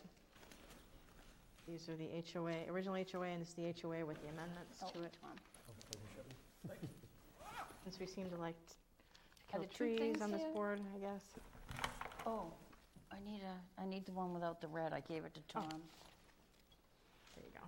[1.68, 4.88] these are the HOA, original HOA, and this is the HOA with the amendments Oh,
[4.92, 5.02] to it.
[5.04, 5.38] which one?
[7.84, 8.74] Since we seem to like t-
[9.50, 10.52] to Are kill there two trees things on this here?
[10.54, 11.22] board, I guess.
[12.26, 12.44] Oh,
[13.12, 14.92] I need a, I need the one without the red.
[14.92, 15.60] I gave it to Oh.
[15.60, 15.68] Tom.
[17.36, 17.66] There you go.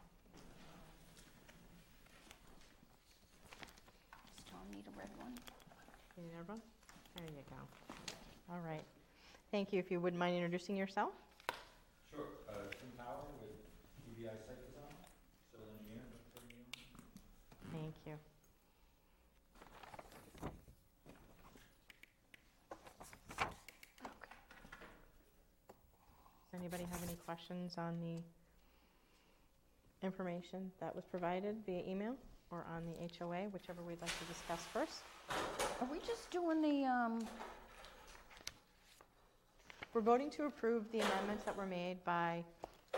[4.37, 5.32] Does Tom need a red one?
[6.16, 6.62] You need everyone?
[7.16, 7.57] There you go.
[8.53, 8.84] All right.
[9.51, 9.78] Thank you.
[9.78, 11.12] If you wouldn't mind introducing yourself?
[12.11, 13.57] Sure, uh, Tim Power with
[14.09, 14.97] UBI Site Design,
[15.53, 16.40] civil engineer, Mr.
[17.72, 18.16] Thank you.
[26.51, 28.22] Does anybody have any questions on the
[30.07, 32.14] information that was provided via email
[32.51, 35.01] or on the HOA, whichever we'd like to discuss first?
[35.80, 37.26] Are we just doing the, um,
[39.92, 42.44] We're voting to approve the amendments that were made by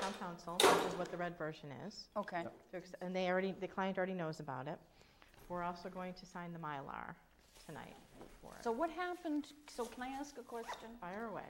[0.00, 2.08] town counsel, which is what the red version is.
[2.16, 2.42] okay.
[2.42, 4.78] to ex- And they already, the client already knows about it.
[5.48, 7.14] We're also going to sign the Mylar
[7.64, 7.94] tonight
[8.42, 8.64] for it.
[8.64, 10.88] So what happened, so can I ask a question?
[11.00, 11.42] Fire away.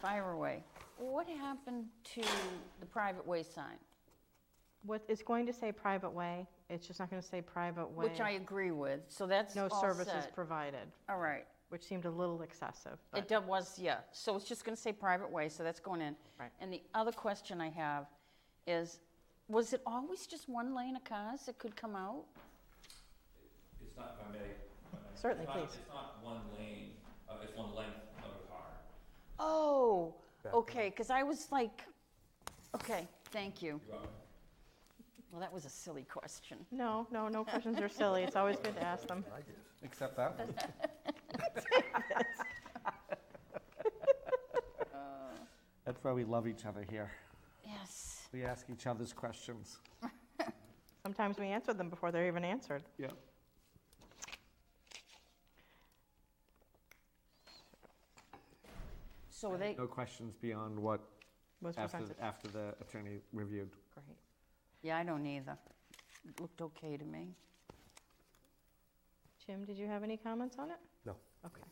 [0.00, 0.62] Fire away.
[0.98, 2.22] What happened to
[2.80, 3.78] the private way sign?
[4.84, 8.08] What, it's going to say private way, it's just not going to say private way.
[8.08, 10.34] Which I agree with, so that's No all services set.
[10.34, 11.46] provided, All right.
[11.68, 13.98] which seemed a little excessive, but It was, yeah.
[14.12, 16.16] So it's just going to say private way, so that's going in.
[16.38, 16.50] Right.
[16.60, 18.06] And the other question I have
[18.66, 19.00] is,
[19.48, 22.24] was it always just one lane of cars that could come out?
[23.84, 24.38] It's not, if I may.
[24.38, 24.44] if
[24.92, 25.78] I may, Certainly, it's not- please.
[25.78, 26.92] It's not one lane,
[27.28, 28.66] uh, it's one length of a car.
[29.38, 30.14] Oh,
[30.54, 31.82] okay, because I was like,
[32.74, 33.80] okay, thank you.
[33.86, 34.10] You're welcome.
[35.32, 36.58] Well, that was a silly question.
[36.70, 38.22] no, no, no questions are silly.
[38.22, 39.24] It's always good to ask them.
[39.34, 39.56] I did.
[39.82, 40.54] Except that one.
[45.86, 47.10] That's why we love each other here.
[47.66, 48.28] Yes.
[48.32, 49.78] We ask each other's questions.
[51.02, 52.82] Sometimes we answer them before they're even answered.
[52.98, 53.08] Yeah.
[59.30, 61.00] So they, No questions beyond what,
[61.60, 62.22] Was after, presented.
[62.22, 63.70] after the attorney reviewed.
[63.94, 64.16] Great.
[64.82, 65.56] Yeah, I don't either.
[66.28, 67.34] It looked okay to me.
[69.46, 70.76] Jim, did you have any comments on it?
[71.04, 71.16] No.
[71.44, 71.62] Okay.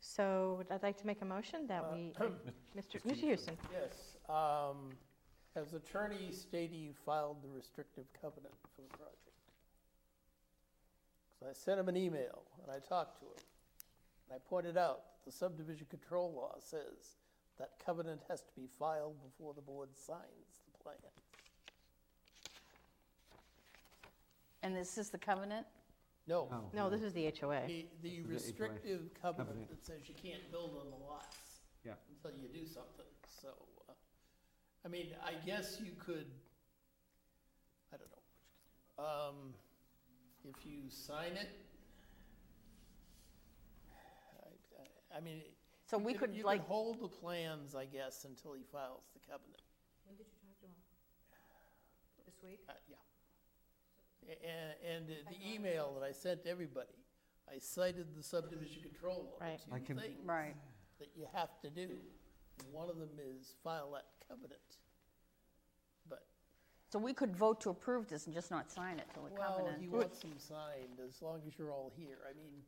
[0.00, 2.12] So I'd like to make a motion that Uh, we,
[2.76, 3.00] Mr.
[3.02, 3.14] Mr.
[3.16, 3.56] Houston.
[3.72, 4.90] Yes, um,
[5.54, 9.16] has attorney stated you filed the restrictive covenant for the project?
[11.38, 13.32] So I sent him an email, and I talked to him.
[14.28, 17.16] And I pointed out, that the subdivision control law says
[17.58, 20.96] that covenant has to be filed before the board signs the plan.
[24.62, 25.66] And this is the covenant?
[26.26, 27.66] No, No, this is the HOA.
[27.66, 29.70] the, the restrictive covenant Covenant.
[29.70, 31.36] that says you can't build on the lots.
[31.84, 31.92] Yeah.
[32.22, 33.06] Until you do something,
[33.40, 33.48] so,
[33.88, 33.92] uh,
[34.84, 36.26] I mean, I guess you could,
[37.92, 39.04] I don't know.
[39.04, 39.54] Um,
[40.44, 41.48] if you sign it,
[44.78, 45.42] I- I mean.
[45.86, 48.62] So you we could- could, You like- could hold the plans, I guess, until he
[48.62, 49.62] files the covenant.
[50.04, 50.74] When did you talk to him?
[52.26, 52.60] This week?
[52.68, 52.89] Uh, yeah.
[54.28, 56.88] And, and the email that I sent everybody,
[57.52, 59.46] I cited the subdivision control law.
[59.46, 59.60] Right.
[59.72, 60.54] I Two can- things Right.
[60.98, 61.88] that you have to do.
[62.70, 64.60] One of them is file that covenant.
[66.08, 66.26] But,
[66.92, 69.56] So we could vote to approve this and just not sign it till the well,
[69.58, 69.80] covenant.
[69.82, 72.18] he wants them signed as long as you're all here.
[72.28, 72.62] I mean,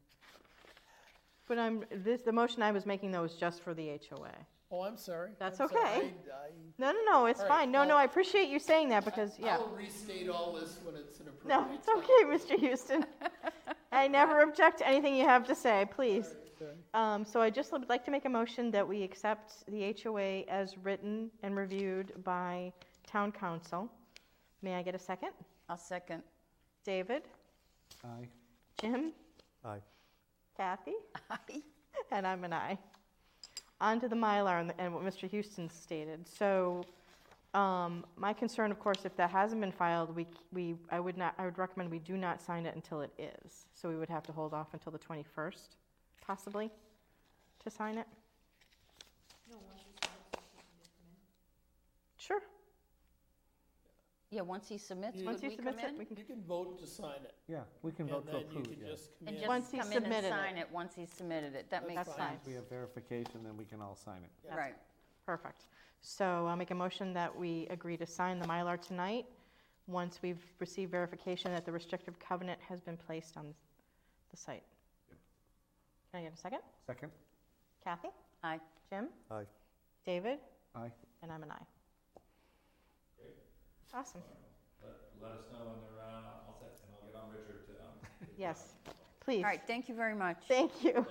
[1.46, 4.32] But I'm, this, the motion I was making though was just for the HOA.
[4.72, 5.30] Oh, I'm sorry.
[5.38, 5.80] That's I'm sorry.
[5.82, 5.94] okay.
[6.32, 7.70] I- I- No, no, no, it's All right, fine.
[7.70, 9.58] No, no, I appreciate you saying that because, yeah.
[9.58, 11.74] I'll restate all this when it's an appropriate No, time.
[11.74, 12.58] it's okay, Mr.
[12.58, 13.04] Houston.
[13.92, 16.34] I never object to anything you have to say, please.
[16.94, 20.44] Um, so I just would like to make a motion that we accept the HOA
[20.48, 22.72] as written and reviewed by
[23.06, 23.90] town counsel.
[24.62, 25.30] May I get a second?
[25.68, 26.22] I'll second.
[26.84, 27.22] David?
[28.04, 28.28] Aye.
[28.80, 29.12] Jim?
[29.64, 29.80] Aye.
[30.56, 30.94] Kathy?
[31.30, 31.62] Aye.
[32.10, 32.78] And I'm an aye.
[33.82, 35.28] On to the Mylar and, and what Mr.
[35.28, 36.20] Houston stated.
[36.28, 36.84] So,
[37.52, 41.34] um, my concern, of course, if that hasn't been filed, we, we, I would not,
[41.36, 43.66] I would recommend we do not sign it until it is.
[43.74, 45.74] So we would have to hold off until the 21st,
[46.24, 46.70] possibly,
[47.64, 48.06] to sign it.
[49.50, 51.16] No, once you submit, you can just come in.
[52.16, 52.40] Sure.
[54.32, 55.98] Yeah, once he submits, You- would Once he we come submits it, in?
[55.98, 57.34] we can, You can vote to sign it.
[57.48, 58.92] Yeah, we can vote to And then you approve, can yeah.
[58.92, 59.42] just come And in.
[59.42, 60.30] just Once he come in and submitted it.
[60.30, 61.68] sign it once he's submitted it.
[61.68, 62.28] That That's makes That's fine.
[62.28, 62.36] fine.
[62.38, 62.46] sense.
[62.46, 64.30] We have verification, then we can all sign it.
[64.42, 64.54] Yeah.
[64.56, 64.74] Right.
[65.26, 65.66] Perfect.
[66.00, 69.26] So I'll make a motion that we agree to sign the Mylar tonight,
[69.86, 73.54] once we've received verification that the restrictive covenant has been placed on
[74.30, 74.64] the site.
[76.10, 76.60] Can I get a second?
[76.86, 77.12] Second?
[77.84, 78.08] Kathy?
[78.42, 78.60] Aye.
[78.88, 79.08] Jim?
[79.30, 79.44] Aye.
[80.06, 80.38] David?
[80.74, 80.90] Aye.
[81.22, 81.66] And I'm an aye.
[83.94, 84.22] Awesome.
[84.82, 87.72] Let, let us know when they're, uh, all set, and I'll get on Richard to,
[87.84, 88.28] um.
[88.38, 88.72] Yes,
[89.20, 89.38] please.
[89.44, 90.38] All right, thank you very much.
[90.48, 91.06] Thank you.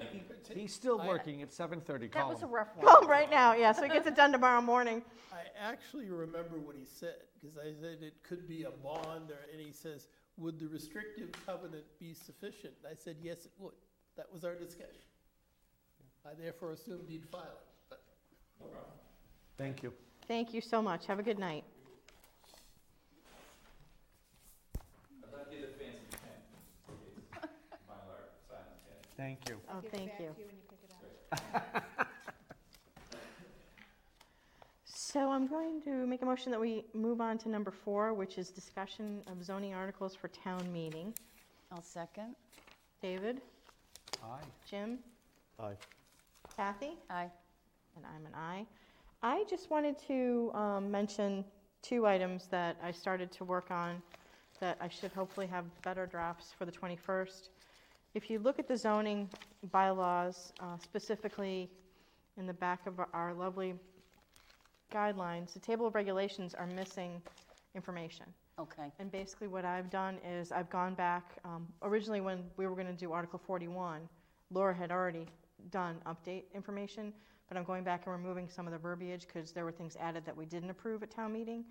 [0.54, 2.52] He's still I- working at 7:30, That call was a him.
[2.52, 2.86] rough one.
[2.86, 5.04] Call him right now, yeah, so he gets it done tomorrow morning.
[5.32, 9.40] I actually remember what he said, because I said it could be a bond, or,
[9.52, 10.08] and he says,
[10.38, 12.74] would the restrictive covenant be sufficient?
[12.90, 13.74] I said, yes, it would.
[14.18, 15.06] That was our discussion.
[16.26, 18.02] I therefore assumed he'd file it, but
[19.58, 19.94] Thank you.
[20.28, 21.06] Thank you so much.
[21.06, 21.64] Have a good night.
[25.24, 27.50] I'd like to get a fancy pen,
[27.90, 29.00] Mylar, sign pen.
[29.22, 29.58] Thank you.
[29.70, 30.26] Oh, Give it thank back you.
[30.26, 31.84] to when you pick it up.
[35.14, 38.38] So I'm going to make a motion that we move on to number four, which
[38.38, 41.14] is discussion of zoning articles for town meeting.
[41.70, 42.34] I'll second.
[43.02, 43.42] David?
[44.24, 44.40] Aye.
[44.70, 45.00] Jim?
[45.60, 45.74] Aye.
[46.56, 46.92] Kathy?
[47.10, 47.30] Aye.
[47.98, 48.66] And I'm an aye.
[49.22, 51.44] I just wanted to um, mention
[51.82, 54.02] two items that I started to work on
[54.62, 57.50] that I should hopefully have better drafts for the 21st.
[58.14, 59.30] If you look at the zoning
[59.72, 61.70] bylaws, uh, specifically
[62.38, 63.74] in the back of our lovely
[64.92, 67.22] guidelines, the table of regulations are missing
[67.74, 68.26] information.
[68.60, 68.92] Okay.
[69.00, 72.92] And basically what I've done is I've gone back, um, originally when we were gonna
[72.92, 74.02] do Article forty-one,
[74.52, 75.26] Laura had already
[75.70, 77.14] done update information,
[77.48, 80.26] but I'm going back and removing some of the verbiage, because there were things added
[80.26, 81.64] that we didn't approve at town meeting.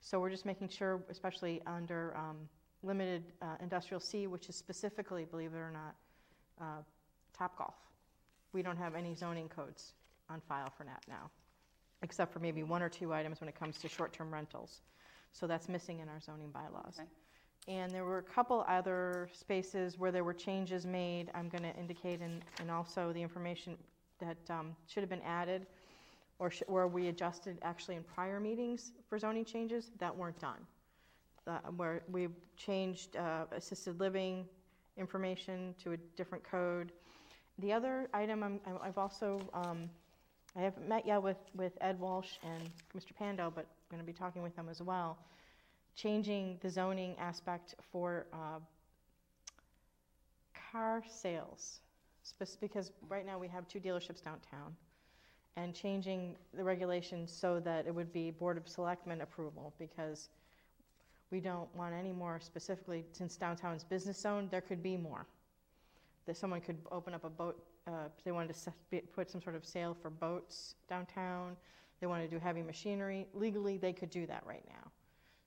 [0.00, 2.36] So we're just making sure, especially under, um,
[2.82, 5.94] limited, uh, industrial C, which is specifically, believe it or not,
[6.60, 6.82] uh,
[7.38, 7.74] Topgolf.
[8.52, 9.92] We don't have any zoning codes
[10.30, 11.30] on file for that now,
[12.02, 14.80] except for maybe one or two items when it comes to short-term rentals.
[15.32, 16.96] So that's missing in our zoning bylaws.
[16.98, 17.08] Okay.
[17.68, 22.20] And there were a couple other spaces where there were changes made, I'm gonna indicate,
[22.20, 23.76] and, and also the information
[24.20, 25.66] that, um, should have been added,
[26.38, 30.66] or sh- or we adjusted actually in prior meetings for zoning changes that weren't done.
[31.48, 34.44] Uh, where we've changed, uh, assisted living
[34.98, 36.92] information to a different code.
[37.60, 39.88] The other item, I'm, I've also, um,
[40.54, 43.16] I haven't met yet with, with Ed Walsh and Mr.
[43.18, 45.16] Pando, but I'm gonna be talking with them as well.
[45.96, 48.58] Changing the zoning aspect for, uh,
[50.70, 51.80] car sales,
[52.60, 54.76] because right now we have two dealerships downtown.
[55.56, 60.28] And changing the regulations so that it would be Board of Selectmen approval, because
[61.30, 65.26] we don't want any more specifically, since downtown's business zone, there could be more.
[66.26, 69.30] That someone could open up a boat, uh, if they wanted to se- be- put
[69.30, 71.56] some sort of sale for boats downtown,
[72.00, 74.90] they want to do heavy machinery, legally, they could do that right now.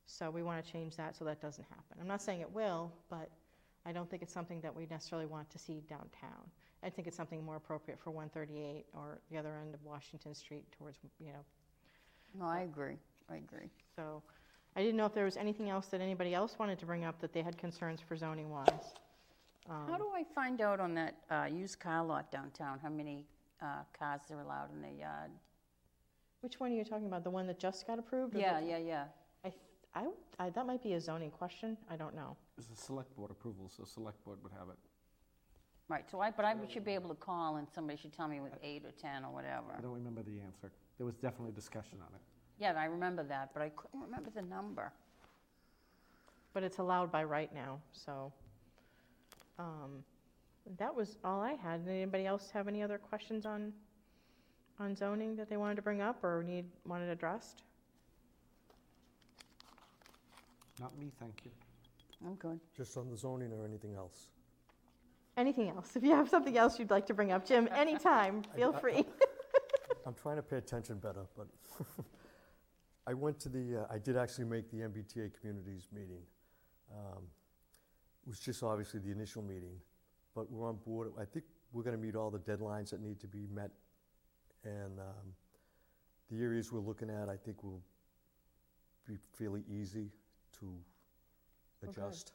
[0.05, 1.97] So we want to change that so that doesn't happen.
[1.99, 3.29] I'm not saying it will, but
[3.85, 6.49] I don't think it's something that we necessarily want to see downtown.
[6.83, 10.65] I think it's something more appropriate for 138 or the other end of Washington Street
[10.77, 11.45] towards, you know,
[12.37, 12.97] No, I agree.
[13.29, 13.69] I agree.
[13.95, 14.21] so
[14.75, 17.19] I didn't know if there was anything else that anybody else wanted to bring up
[17.19, 18.93] that they had concerns for zoning wise.
[19.67, 23.25] How do I find out on that uh, used car lot downtown, how many
[23.61, 25.31] uh, cars are allowed in the yard.
[26.41, 27.23] Which one are you talking about?
[27.23, 28.33] The one that just got approved?
[28.33, 29.03] or the- Yeah, yeah, yeah.
[29.45, 29.61] I, th-
[29.93, 30.07] I,
[30.39, 31.77] I, that might be a zoning question.
[31.89, 32.35] I don't know.
[32.57, 34.77] It's a select board approval, so select board would have it.
[35.87, 38.39] Right, so I, but I should be able to call and somebody should tell me
[38.39, 39.55] with eight or 10 or whatever.
[39.55, 39.81] I whatever.
[39.83, 40.71] don't remember the answer.
[40.97, 42.21] There was definitely discussion on it.
[42.61, 44.91] Yeah, I remember that, but I couldn't remember the number.
[46.53, 48.31] But it's allowed by right now, so.
[49.57, 50.03] um,
[50.77, 51.85] That was all I had.
[51.85, 53.73] Did anybody else have any other questions on,
[54.79, 57.63] on zoning that they wanted to bring up or need, wanted addressed?
[60.79, 61.51] Not me, thank you.
[62.23, 62.59] I'm good.
[62.77, 64.27] Just on the zoning or anything else?
[65.35, 65.95] Anything else?
[65.95, 69.03] If you have something else you'd like to bring up, Jim, anytime, feel free.
[70.05, 71.47] I'm trying to pay attention better, but
[73.07, 76.21] I went to the, uh, I did actually make the MBTA Communities meeting.
[76.91, 77.23] Um,
[78.23, 79.81] It was just obviously the initial meeting,
[80.35, 81.11] but we're on board.
[81.19, 83.71] I think we're going to meet all the deadlines that need to be met.
[84.63, 85.33] And um,
[86.29, 87.81] the areas we're looking at, I think will
[89.07, 90.11] be fairly easy
[90.59, 90.65] to
[91.81, 91.89] good.
[91.89, 92.33] adjust.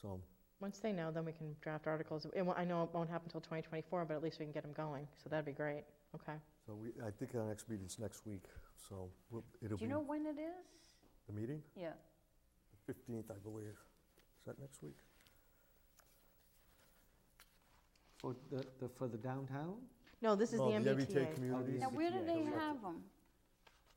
[0.00, 0.20] So,
[0.60, 2.24] Once they know, then we can draft articles.
[2.32, 4.62] It won't- I know it won't happen until 2024, but at least we can get
[4.62, 5.84] them going, so that'd be great.
[6.14, 6.40] Okay.
[6.66, 8.42] So we, I think our next meeting's next week,
[8.88, 10.96] so we'll- it'll Do be you know when it is?
[11.26, 11.92] the meeting, Yeah.
[12.86, 13.78] 15th, I believe.
[14.38, 14.96] Is that next week?
[18.18, 19.76] For the, the, for the downtown?
[20.22, 21.34] No, this is the MBTA.
[21.34, 21.80] Communities.
[21.80, 22.58] Now, where do they Yeah.
[22.58, 23.04] have them?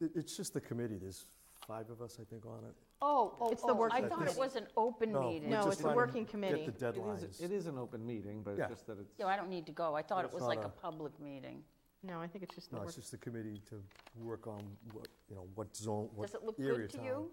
[0.01, 1.25] It, it's just the committee, there's
[1.67, 2.75] five of us, I think, on it.
[3.01, 5.49] Oh, oh, It's the oh, working I thought it was an open No, meeting.
[5.49, 6.65] we're No, just it's a trying to working committee.
[6.65, 7.41] Get the It is, deadlines.
[7.43, 8.65] it is an open meeting, but Yeah.
[8.65, 9.95] it's just that it's, Yeah, I don't need to go.
[9.95, 11.63] I thought it It's was not like a- a public meeting.
[12.03, 12.87] No, I think it's just the No, work.
[12.89, 13.81] it's just the committee to
[14.15, 14.61] work on
[14.93, 17.05] what, you know, what zone, what Does it look area good to town.
[17.05, 17.31] you?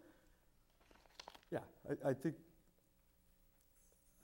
[1.53, 1.59] Yeah,
[2.05, 2.35] I, I think,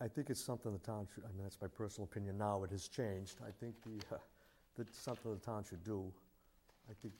[0.00, 2.70] I think it's something the town should, I mean, that's my personal opinion now, it
[2.70, 3.36] has changed.
[3.46, 4.18] I think the, uh,
[4.76, 6.12] that's something the town should do.
[6.90, 7.14] I think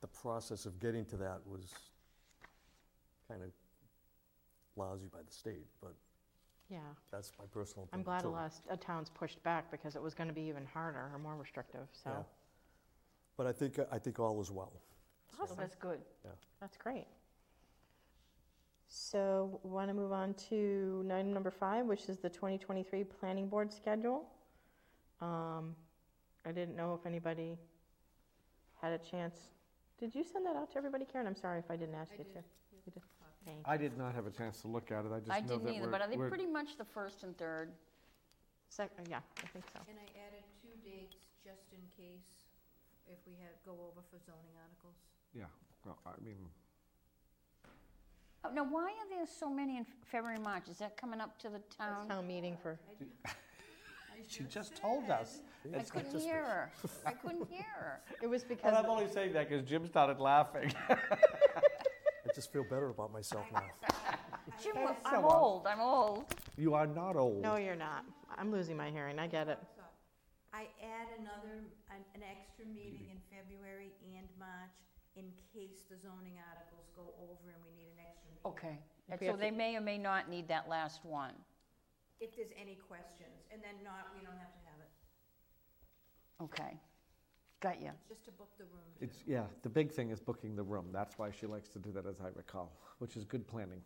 [0.00, 1.72] the process of getting to that was
[3.28, 3.50] kind of
[4.74, 5.94] lousy by the state, but
[6.68, 6.78] Yeah.
[7.12, 7.88] that's my personal opinion.
[7.92, 8.04] I'm opinion.
[8.04, 8.68] glad a too.
[8.68, 11.36] lot of towns pushed back because it was going to be even harder or more
[11.36, 12.10] restrictive, so.
[12.10, 12.22] Yeah.
[13.36, 14.72] So But I think, I think all is well.
[15.40, 16.00] Oh, That's good.
[16.24, 16.30] Yeah.
[16.60, 17.06] that's great.
[18.88, 23.72] So, want to move on to item number five, which is the 2023 Planning Board
[23.72, 24.26] schedule.
[25.20, 25.76] Um,
[26.44, 27.56] I didn't know if anybody
[28.82, 29.36] had a chance.
[29.98, 31.26] Did you send that out to everybody, Karen?
[31.28, 32.30] I'm sorry if I didn't ask you to.
[32.84, 33.02] You did.
[33.46, 35.48] Thank I did not have a chance to look at it, I just I that
[35.48, 37.72] didn't either, we're- but are they we're- pretty much the first and third?
[38.68, 39.80] Sec- uh, yeah, I think so.
[39.88, 42.39] And I added two dates just in case
[43.12, 44.94] if we had, go over for zoning articles.
[45.34, 45.50] Yeah,
[45.84, 46.36] well, I mean,
[48.42, 50.68] Oh, Now, why are there so many in February, March?
[50.70, 52.08] Is that coming up to the town?
[52.08, 52.78] Town meeting for,
[54.26, 55.42] she just told us.
[55.74, 56.72] I couldn't hear her.
[57.06, 58.00] I couldn't hear her.
[58.22, 60.72] it was And because, I'm only saying that because Jim started laughing.
[60.88, 63.64] I just feel better about myself now.
[64.62, 66.24] Jim, I'm old, I'm old.
[66.56, 67.42] You are not old.
[67.42, 68.04] no, you're not.
[68.38, 69.58] I'm losing my hearing, I get it.
[70.52, 74.74] So, I add another, an, an extra meeting in February and March
[75.16, 75.24] in
[75.54, 78.50] case the zoning articles go over and we need an extra meeting.
[78.50, 78.76] Okay,
[79.10, 81.34] and we so have they to- may or may not need that last one.
[82.20, 84.92] If there's any questions, and then not, we don't have to have it,
[86.44, 86.78] Okay,
[87.60, 87.90] got you.
[88.08, 88.84] just to book the room.
[89.00, 90.86] It's, yeah, the big thing is booking the room.
[90.92, 93.82] That's why she likes to do that, as I recall, which is good planning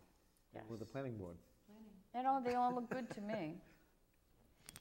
[0.69, 1.37] with the planning board.
[2.13, 3.55] And all, they all look good to me.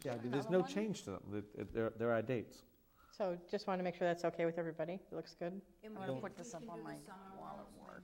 [0.05, 0.69] Yeah, I mean, there's no one?
[0.69, 1.23] change to them.
[1.35, 2.63] It- it- There, there are dates.
[3.11, 4.95] So just want to make sure that's okay with everybody.
[4.95, 5.61] It looks good.
[5.85, 8.03] I'm gonna put this up on my summer wall at work.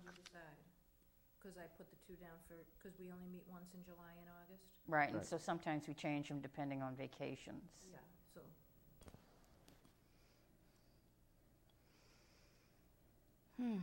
[1.42, 4.28] Cause I put the two down for, cause we only meet once in July and
[4.44, 4.62] August.
[4.86, 5.26] Right, and Right.
[5.26, 7.64] so sometimes we change them depending on vacations.
[7.90, 7.98] Yeah,
[8.34, 8.40] so.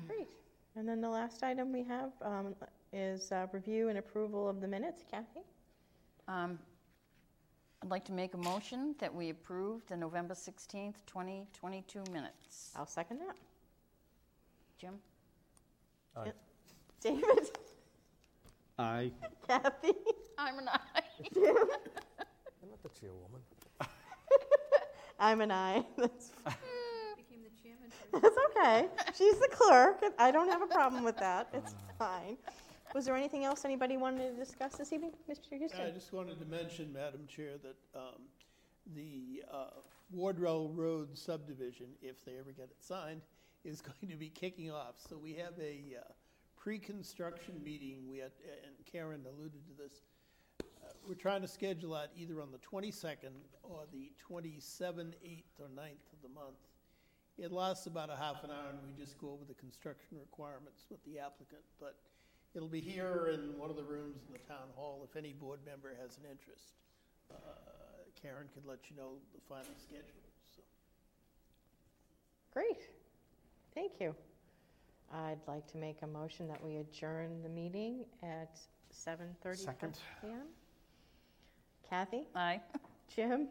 [0.08, 0.28] Great.
[0.76, 2.56] And then the last item we have um,
[2.94, 5.04] is uh, review and approval of the minutes.
[5.10, 5.42] Kathy?
[6.28, 6.60] Um,
[7.84, 12.72] I'd like to make a motion that we approve the November 16th, 2022 minutes.
[12.76, 13.36] I'll second that.
[14.80, 14.96] Jim?
[17.02, 17.24] David?
[18.80, 19.12] Aye.
[19.48, 19.94] Kathy?
[20.38, 21.02] I'm an aye.
[21.36, 23.42] You're not the chairwoman.
[25.20, 25.84] I'm an aye.
[25.98, 26.30] That's,
[27.18, 28.88] Became the chairman for that's okay.
[29.18, 30.04] She's the clerk.
[30.20, 31.48] I don't have a problem with that.
[31.54, 31.94] It's uh.
[31.98, 32.38] fine.
[32.94, 35.58] Was there anything else anybody wanted to discuss this evening, Mr.
[35.58, 38.22] Houston I just wanted to mention, Madam Chair, that um,
[38.96, 39.82] the uh,
[40.12, 43.22] Wardrow Road subdivision, if they ever get it signed,
[43.66, 44.96] is going to be kicking off.
[44.98, 46.12] So we have a uh,
[46.56, 48.32] pre-construction meeting, we had,
[48.66, 50.02] and Karen alluded to this,
[50.62, 53.34] uh, we're trying to schedule that either on the twenty-second
[53.64, 56.58] or the 27th, 8th, or 9th of the month.
[57.38, 60.86] It lasts about a half an hour, and we just go over the construction requirements
[60.90, 61.96] with the applicant, but
[62.56, 65.60] it'll be here in one of the rooms in the town hall if any board
[65.66, 66.74] member has an interest.
[67.32, 67.36] Uh,
[68.22, 70.24] Karen can let you know the final schedule,
[70.56, 70.62] so.
[72.54, 72.90] Great.
[73.76, 74.16] Thank you.
[75.14, 78.60] I'd like to make a motion that we adjourn the meeting at
[78.92, 79.98] 7:30 Second.
[80.22, 80.48] PM.
[81.90, 82.60] Kathy, Aye.
[83.16, 83.48] Jim,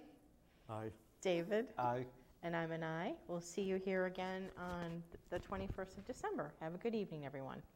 [0.68, 0.90] Aye.
[1.22, 2.04] David, Aye.
[2.42, 3.14] and I'm an aye.
[3.28, 6.52] We'll see you here again on the 21st of December.
[6.60, 7.54] Have a good evening, everyone.
[7.54, 7.75] Thank you.